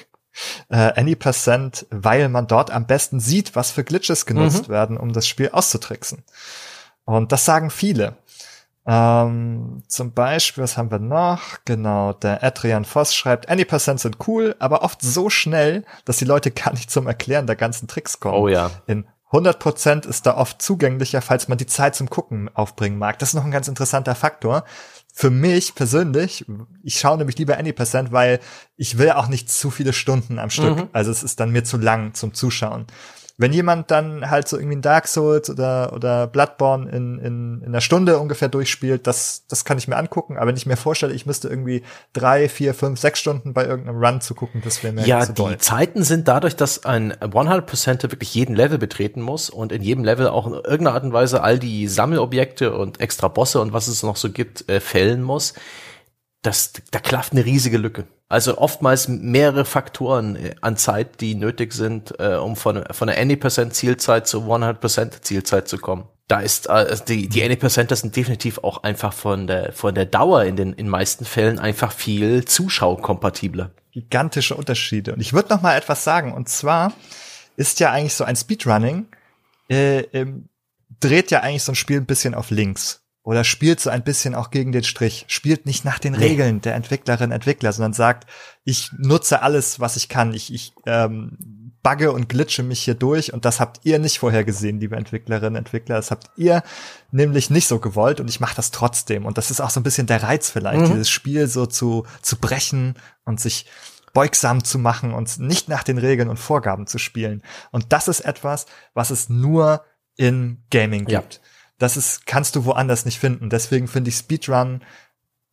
[0.70, 4.72] äh, Any Percent, weil man dort am besten sieht, was für Glitches genutzt mhm.
[4.72, 6.24] werden, um das Spiel auszutricksen.
[7.04, 8.16] Und das sagen viele.
[8.86, 11.58] Ähm, zum Beispiel, was haben wir noch?
[11.64, 16.24] Genau, der Adrian Voss schreibt, Any Percent sind cool, aber oft so schnell, dass die
[16.24, 18.36] Leute gar nicht zum Erklären der ganzen Tricks kommen.
[18.36, 18.70] Oh ja.
[18.86, 23.18] In 100% ist da oft zugänglicher, falls man die Zeit zum Gucken aufbringen mag.
[23.18, 24.64] Das ist noch ein ganz interessanter Faktor.
[25.12, 26.46] für mich persönlich,
[26.82, 28.40] ich schaue nämlich lieber Any Percent, weil
[28.76, 30.76] ich will auch nicht zu viele Stunden am Stück.
[30.76, 30.88] Mhm.
[30.92, 32.86] Also es ist dann mir zu lang zum Zuschauen
[33.40, 37.68] wenn jemand dann halt so irgendwie ein Dark Souls oder, oder Bloodborne in, in, in
[37.68, 40.36] einer Stunde ungefähr durchspielt, das, das kann ich mir angucken.
[40.36, 41.82] Aber wenn ich mir vorstelle, ich müsste irgendwie
[42.12, 45.32] drei, vier, fünf, sechs Stunden bei irgendeinem Run zu gucken, das wäre mir Ja, zu
[45.32, 45.52] doll.
[45.52, 50.04] die Zeiten sind dadurch, dass ein 100%er wirklich jeden Level betreten muss und in jedem
[50.04, 53.88] Level auch in irgendeiner Art und Weise all die Sammelobjekte und extra Bosse und was
[53.88, 55.54] es noch so gibt, äh, fällen muss.
[56.42, 58.04] Das, da klafft eine riesige Lücke.
[58.30, 63.20] Also oftmals mehrere Faktoren äh, an Zeit, die nötig sind, äh, um von, von einer
[63.20, 66.04] Any% Zielzeit zu 100% Zielzeit zu kommen.
[66.28, 70.06] Da ist äh, die die Any Percenter sind definitiv auch einfach von der von der
[70.06, 73.72] Dauer in den in meisten Fällen einfach viel zuschaukompatibler.
[73.90, 75.12] Gigantische Unterschiede.
[75.12, 76.32] Und ich würde noch mal etwas sagen.
[76.32, 76.92] Und zwar
[77.56, 79.08] ist ja eigentlich so ein Speedrunning
[79.68, 80.48] äh, ähm,
[81.00, 84.34] dreht ja eigentlich so ein Spiel ein bisschen auf links oder spielt so ein bisschen
[84.34, 86.18] auch gegen den Strich, spielt nicht nach den nee.
[86.18, 88.28] Regeln der Entwicklerin, Entwickler, sondern sagt,
[88.64, 93.32] ich nutze alles, was ich kann, ich, ich ähm, bugge und glitsche mich hier durch
[93.32, 96.64] und das habt ihr nicht vorher gesehen, liebe Entwicklerinnen, Entwickler, das habt ihr
[97.12, 99.84] nämlich nicht so gewollt und ich mache das trotzdem und das ist auch so ein
[99.84, 100.86] bisschen der Reiz vielleicht, mhm.
[100.86, 103.66] dieses Spiel so zu, zu brechen und sich
[104.12, 107.44] beugsam zu machen und nicht nach den Regeln und Vorgaben zu spielen.
[107.70, 109.84] Und das ist etwas, was es nur
[110.16, 111.34] in Gaming gibt.
[111.34, 111.49] Ja
[111.80, 113.50] das ist, kannst du woanders nicht finden.
[113.50, 114.82] Deswegen finde ich Speedrun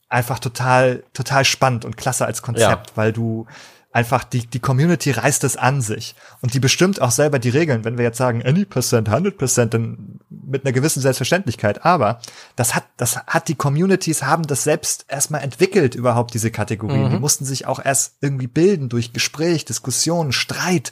[0.09, 2.95] einfach total, total spannend und klasse als Konzept, ja.
[2.95, 3.47] weil du
[3.93, 7.83] einfach die, die Community reißt es an sich und die bestimmt auch selber die Regeln.
[7.83, 11.83] Wenn wir jetzt sagen, any percent, 100 percent, dann mit einer gewissen Selbstverständlichkeit.
[11.85, 12.19] Aber
[12.55, 17.07] das hat, das hat die Communities haben das selbst erstmal entwickelt, überhaupt diese Kategorien.
[17.07, 17.11] Mhm.
[17.11, 20.91] Die mussten sich auch erst irgendwie bilden durch Gespräch, Diskussion, Streit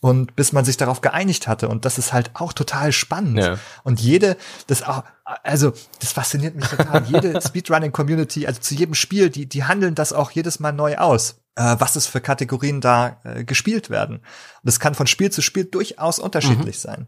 [0.00, 1.68] und bis man sich darauf geeinigt hatte.
[1.68, 3.38] Und das ist halt auch total spannend.
[3.38, 3.58] Ja.
[3.84, 4.36] und jede
[4.66, 7.04] das auch also das fasziniert mich total.
[7.08, 10.96] Jede Speedrunning Community also zu jedem Spiel die die handeln das auch jedes Mal neu
[10.96, 11.36] aus.
[11.58, 14.18] Äh, was es für Kategorien da äh, gespielt werden.
[14.18, 14.24] Und
[14.62, 16.80] das kann von Spiel zu Spiel durchaus unterschiedlich mhm.
[16.80, 17.06] sein.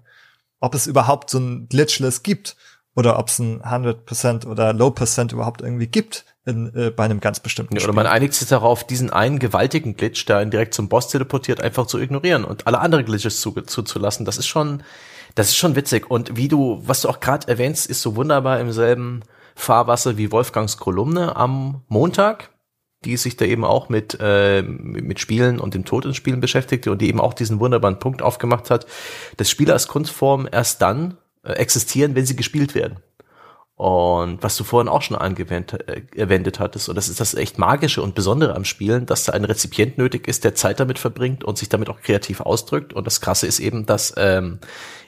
[0.59, 2.57] Ob es überhaupt so ein Glitchless gibt
[2.97, 7.21] oder ob es ein 100% oder Low Percent überhaupt irgendwie gibt in, äh, bei einem
[7.21, 10.75] ganz bestimmten ja, Oder man einigt sich darauf, diesen einen gewaltigen Glitch, der ihn direkt
[10.75, 14.27] zum Boss teleportiert, einfach zu ignorieren und alle anderen Glitches zuzulassen.
[14.27, 14.83] Das ist schon,
[15.35, 16.11] das ist schon witzig.
[16.11, 19.23] Und wie du, was du auch gerade erwähnst, ist so wunderbar im selben
[19.55, 22.51] Fahrwasser wie Wolfgangs Kolumne am Montag,
[23.05, 26.91] die sich da eben auch mit, äh, mit Spielen und dem Tod in Spielen beschäftigte
[26.91, 28.87] und die eben auch diesen wunderbaren Punkt aufgemacht hat,
[29.37, 32.99] dass Spiele als Kunstform erst dann existieren, wenn sie gespielt werden.
[33.81, 38.03] Und was du vorhin auch schon angewendet äh, hattest, und das ist das echt Magische
[38.03, 41.57] und Besondere am Spielen, dass da ein Rezipient nötig ist, der Zeit damit verbringt und
[41.57, 42.93] sich damit auch kreativ ausdrückt.
[42.93, 44.59] Und das Krasse ist eben, dass ähm,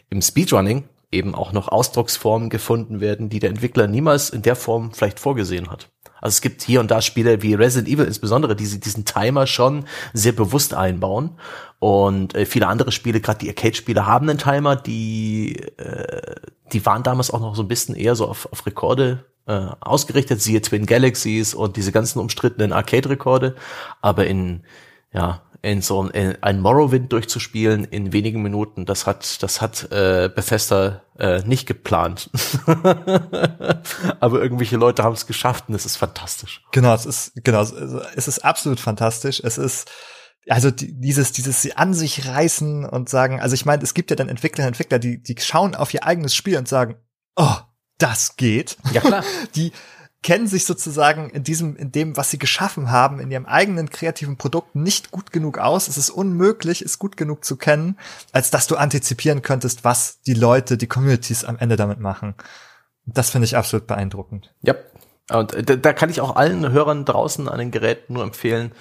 [0.09, 4.95] im Speedrunning eben auch noch Ausdrucksformen gefunden werden, die der Entwickler niemals in der Form
[4.95, 5.91] vielleicht vorgesehen hat.
[6.23, 9.85] Also es gibt hier und da Spiele wie Resident Evil insbesondere, die diesen Timer schon
[10.15, 11.33] sehr bewusst einbauen.
[11.81, 16.37] Und äh, viele andere Spiele, gerade die Arcade-Spiele, haben einen Timer, die, äh,
[16.73, 20.41] die waren damals auch noch so ein bisschen eher so auf, auf Rekorde äh, ausgerichtet,
[20.41, 23.57] siehe Twin Galaxies und diese ganzen umstrittenen Arcade-Rekorde.
[24.01, 24.63] Aber in,
[25.13, 30.29] ja, in so ein, ein Morrowind durchzuspielen in wenigen Minuten, das hat, das hat äh,
[30.35, 32.31] Bethesda äh, nicht geplant.
[34.21, 36.65] Aber irgendwelche Leute haben es geschafft und es ist fantastisch.
[36.73, 39.41] Genau, es ist, genau, es ist absolut fantastisch.
[39.45, 39.89] Es ist,
[40.49, 44.17] also dieses, dieses sie an sich reißen und sagen, also ich meine, es gibt ja
[44.17, 46.97] dann Entwickler und Entwickler, die, die schauen auf ihr eigenes Spiel und sagen,
[47.37, 47.57] oh,
[47.99, 48.79] das geht.
[48.93, 49.25] Ja, klar.
[49.55, 49.71] Die,
[50.23, 54.37] kennen sich sozusagen in diesem, in dem, was sie geschaffen haben, in ihrem eigenen kreativen
[54.37, 55.89] Produkt nicht gut genug aus.
[55.89, 57.99] Es ist unmöglich, es gut genug zu kennen,
[58.33, 62.35] als dass du antizipieren könntest, was die Leute, die Communities am Ende damit machen.
[63.05, 64.55] Das finde ich absolut beeindruckend.
[64.63, 64.75] Ja.
[65.31, 68.73] Und da, da kann ich auch allen Hörern draußen an den Geräten nur empfehlen,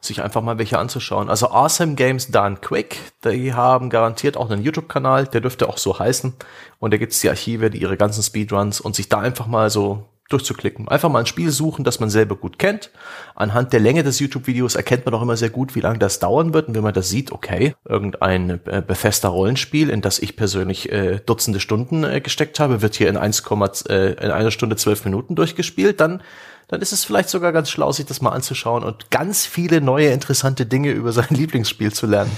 [0.00, 1.28] sich einfach mal welche anzuschauen.
[1.28, 5.98] Also Awesome Games Done Quick, die haben garantiert auch einen YouTube-Kanal, der dürfte auch so
[5.98, 6.34] heißen.
[6.78, 10.09] Und da gibt's die Archive, die ihre ganzen Speedruns und sich da einfach mal so
[10.32, 10.88] durchzuklicken.
[10.88, 12.90] Einfach mal ein Spiel suchen, das man selber gut kennt.
[13.34, 16.54] Anhand der Länge des YouTube-Videos erkennt man auch immer sehr gut, wie lange das dauern
[16.54, 16.68] wird.
[16.68, 21.20] Und wenn man das sieht, okay, irgendein äh, befester Rollenspiel, in das ich persönlich äh,
[21.24, 23.42] Dutzende Stunden äh, gesteckt habe, wird hier in 1,
[23.88, 26.22] äh, in einer Stunde zwölf Minuten durchgespielt, dann
[26.68, 30.10] dann ist es vielleicht sogar ganz schlau, sich das mal anzuschauen und ganz viele neue
[30.10, 32.30] interessante Dinge über sein Lieblingsspiel zu lernen.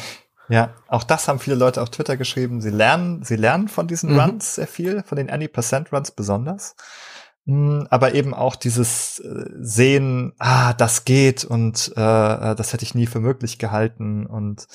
[0.49, 2.61] Ja, auch das haben viele Leute auf Twitter geschrieben.
[2.61, 4.21] Sie lernen, sie lernen von diesen mhm.
[4.21, 6.77] Runs sehr viel, von den Any Percent Runs besonders.
[7.47, 12.85] Hm, aber eben auch dieses äh, Sehen, ah, das geht und äh, äh, das hätte
[12.85, 14.69] ich nie für möglich gehalten und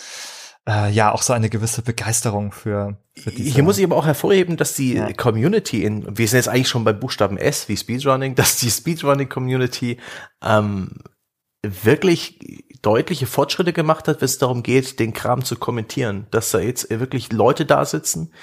[0.68, 2.97] äh, ja auch so eine gewisse Begeisterung für.
[3.15, 5.13] für diese Hier muss ich aber auch hervorheben, dass die ja.
[5.13, 9.97] Community in, wir sind jetzt eigentlich schon beim Buchstaben S wie Speedrunning, dass die Speedrunning-Community
[10.43, 10.89] ähm,
[11.63, 16.28] wirklich deutliche Fortschritte gemacht hat, wenn es darum geht, den Kram zu kommentieren.
[16.32, 18.34] Dass da jetzt wirklich Leute da sitzen,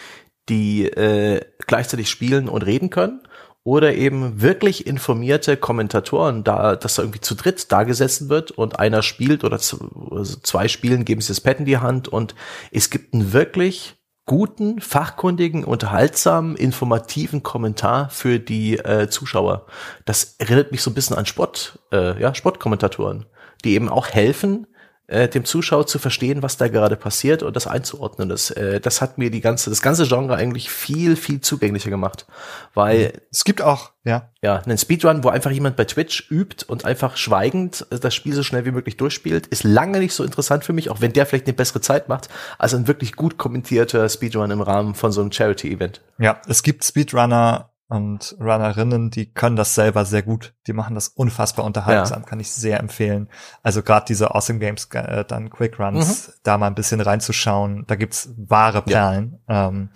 [0.49, 3.20] die äh, gleichzeitig spielen und reden können
[3.65, 8.79] oder eben wirklich informierte Kommentatoren, da dass da irgendwie zu dritt da gesessen wird und
[8.79, 12.35] einer spielt oder also zwei spielen, geben sie das Pad in die Hand und
[12.71, 13.97] es gibt einen wirklich
[14.27, 19.67] guten, fachkundigen, unterhaltsamen, informativen Kommentar für die äh, Zuschauer.
[20.05, 23.27] Das erinnert mich so ein bisschen an Sport, äh, ja, Sportkommentatoren,
[23.65, 24.67] die eben auch helfen,
[25.07, 28.29] äh, dem Zuschauer zu verstehen, was da gerade passiert und das einzuordnen.
[28.29, 32.27] Das, äh, das hat mir die ganze, das ganze Genre eigentlich viel, viel zugänglicher gemacht.
[32.73, 33.21] Weil mhm.
[33.31, 34.31] es gibt auch, ja.
[34.43, 38.43] Ja, einen Speedrun, wo einfach jemand bei Twitch übt und einfach schweigend das Spiel so
[38.43, 41.47] schnell wie möglich durchspielt, ist lange nicht so interessant für mich, auch wenn der vielleicht
[41.47, 42.29] eine bessere Zeit macht,
[42.59, 46.01] als ein wirklich gut kommentierter Speedrun im Rahmen von so einem Charity-Event.
[46.19, 50.55] Ja, es gibt Speedrunner, und Runnerinnen, die können das selber sehr gut.
[50.66, 52.28] Die machen das unfassbar unterhaltsam, ja.
[52.28, 53.28] kann ich sehr empfehlen.
[53.62, 56.32] Also gerade diese Awesome Games, äh, dann Quick Runs, mhm.
[56.45, 57.85] da mal ein bisschen reinzuschauen.
[57.87, 59.68] Da gibt's wahre Perlen, ja.
[59.68, 59.91] ähm,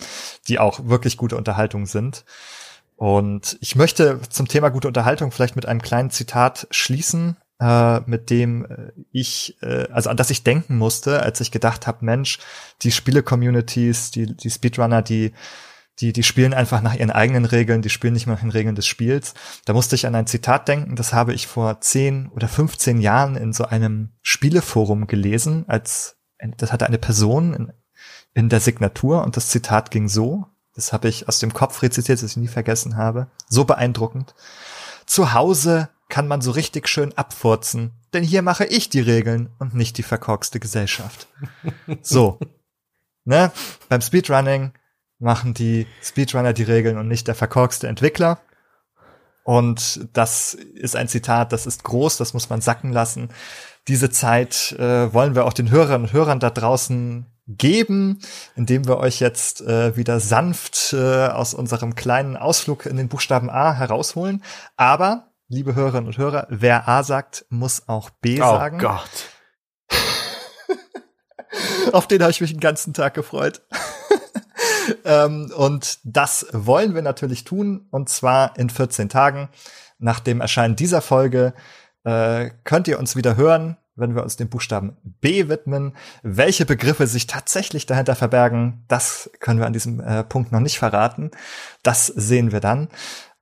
[0.48, 2.24] die auch wirklich gute Unterhaltung sind.
[2.96, 8.28] Und ich möchte zum Thema gute Unterhaltung vielleicht mit einem kleinen Zitat schließen, äh, mit
[8.28, 12.38] dem äh, ich, äh, also an das ich denken musste, als ich gedacht habe, Mensch,
[12.82, 15.32] die Spiele-Communities, die, die Speedrunner, die
[16.00, 18.74] die, die spielen einfach nach ihren eigenen Regeln, die spielen nicht mehr nach den Regeln
[18.74, 19.34] des Spiels.
[19.64, 23.36] Da musste ich an ein Zitat denken, das habe ich vor 10 oder 15 Jahren
[23.36, 26.16] in so einem Spieleforum gelesen, als,
[26.56, 27.72] das hatte eine Person in,
[28.34, 32.22] in der Signatur und das Zitat ging so, das habe ich aus dem Kopf rezitiert,
[32.22, 34.34] das ich nie vergessen habe, so beeindruckend.
[35.06, 39.74] Zu Hause kann man so richtig schön abfurzen, denn hier mache ich die Regeln und
[39.74, 41.26] nicht die verkorkste Gesellschaft.
[42.02, 42.38] So.
[43.24, 43.52] Ne?
[43.88, 44.72] Beim Speedrunning
[45.18, 48.40] machen die Speedrunner die Regeln und nicht der verkorkste Entwickler.
[49.44, 53.30] Und das ist ein Zitat, das ist groß, das muss man sacken lassen.
[53.88, 58.20] Diese Zeit äh, wollen wir auch den Hörern und Hörern da draußen geben,
[58.56, 63.48] indem wir euch jetzt äh, wieder sanft äh, aus unserem kleinen Ausflug in den Buchstaben
[63.48, 64.44] A herausholen.
[64.76, 68.76] Aber, liebe Hörerinnen und Hörer, wer A sagt, muss auch B oh sagen.
[68.76, 69.30] Oh Gott.
[71.94, 73.62] Auf den habe ich mich den ganzen Tag gefreut.
[75.04, 79.48] Ähm, und das wollen wir natürlich tun, und zwar in 14 Tagen.
[79.98, 81.54] Nach dem Erscheinen dieser Folge
[82.04, 85.94] äh, könnt ihr uns wieder hören, wenn wir uns dem Buchstaben B widmen.
[86.22, 90.78] Welche Begriffe sich tatsächlich dahinter verbergen, das können wir an diesem äh, Punkt noch nicht
[90.78, 91.30] verraten.
[91.82, 92.88] Das sehen wir dann.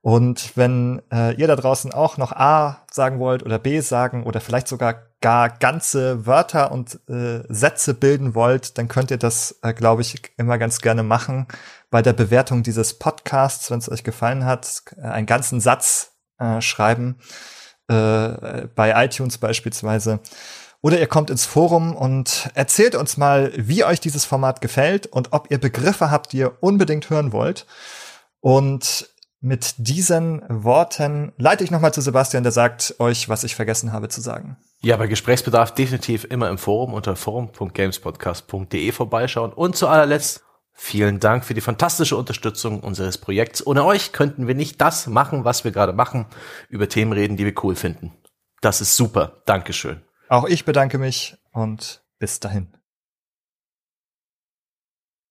[0.01, 4.39] Und wenn äh, ihr da draußen auch noch A sagen wollt oder B sagen oder
[4.39, 9.73] vielleicht sogar gar ganze Wörter und äh, Sätze bilden wollt, dann könnt ihr das, äh,
[9.73, 11.47] glaube ich, immer ganz gerne machen
[11.89, 17.17] bei der Bewertung dieses Podcasts, wenn es euch gefallen hat, einen ganzen Satz äh, schreiben,
[17.87, 20.19] äh, bei iTunes beispielsweise.
[20.81, 25.33] Oder ihr kommt ins Forum und erzählt uns mal, wie euch dieses Format gefällt und
[25.33, 27.65] ob ihr Begriffe habt, die ihr unbedingt hören wollt.
[28.39, 29.09] Und
[29.47, 34.09] mit diesen Worten leite ich nochmal zu Sebastian, der sagt euch, was ich vergessen habe
[34.09, 34.57] zu sagen.
[34.81, 39.53] Ja, bei Gesprächsbedarf definitiv immer im Forum unter forum.gamespodcast.de vorbeischauen.
[39.53, 40.43] Und zu allerletzt
[40.73, 43.65] vielen Dank für die fantastische Unterstützung unseres Projekts.
[43.65, 46.27] Ohne euch könnten wir nicht das machen, was wir gerade machen,
[46.69, 48.13] über Themen reden, die wir cool finden.
[48.61, 49.41] Das ist super.
[49.45, 50.01] Dankeschön.
[50.29, 52.76] Auch ich bedanke mich und bis dahin.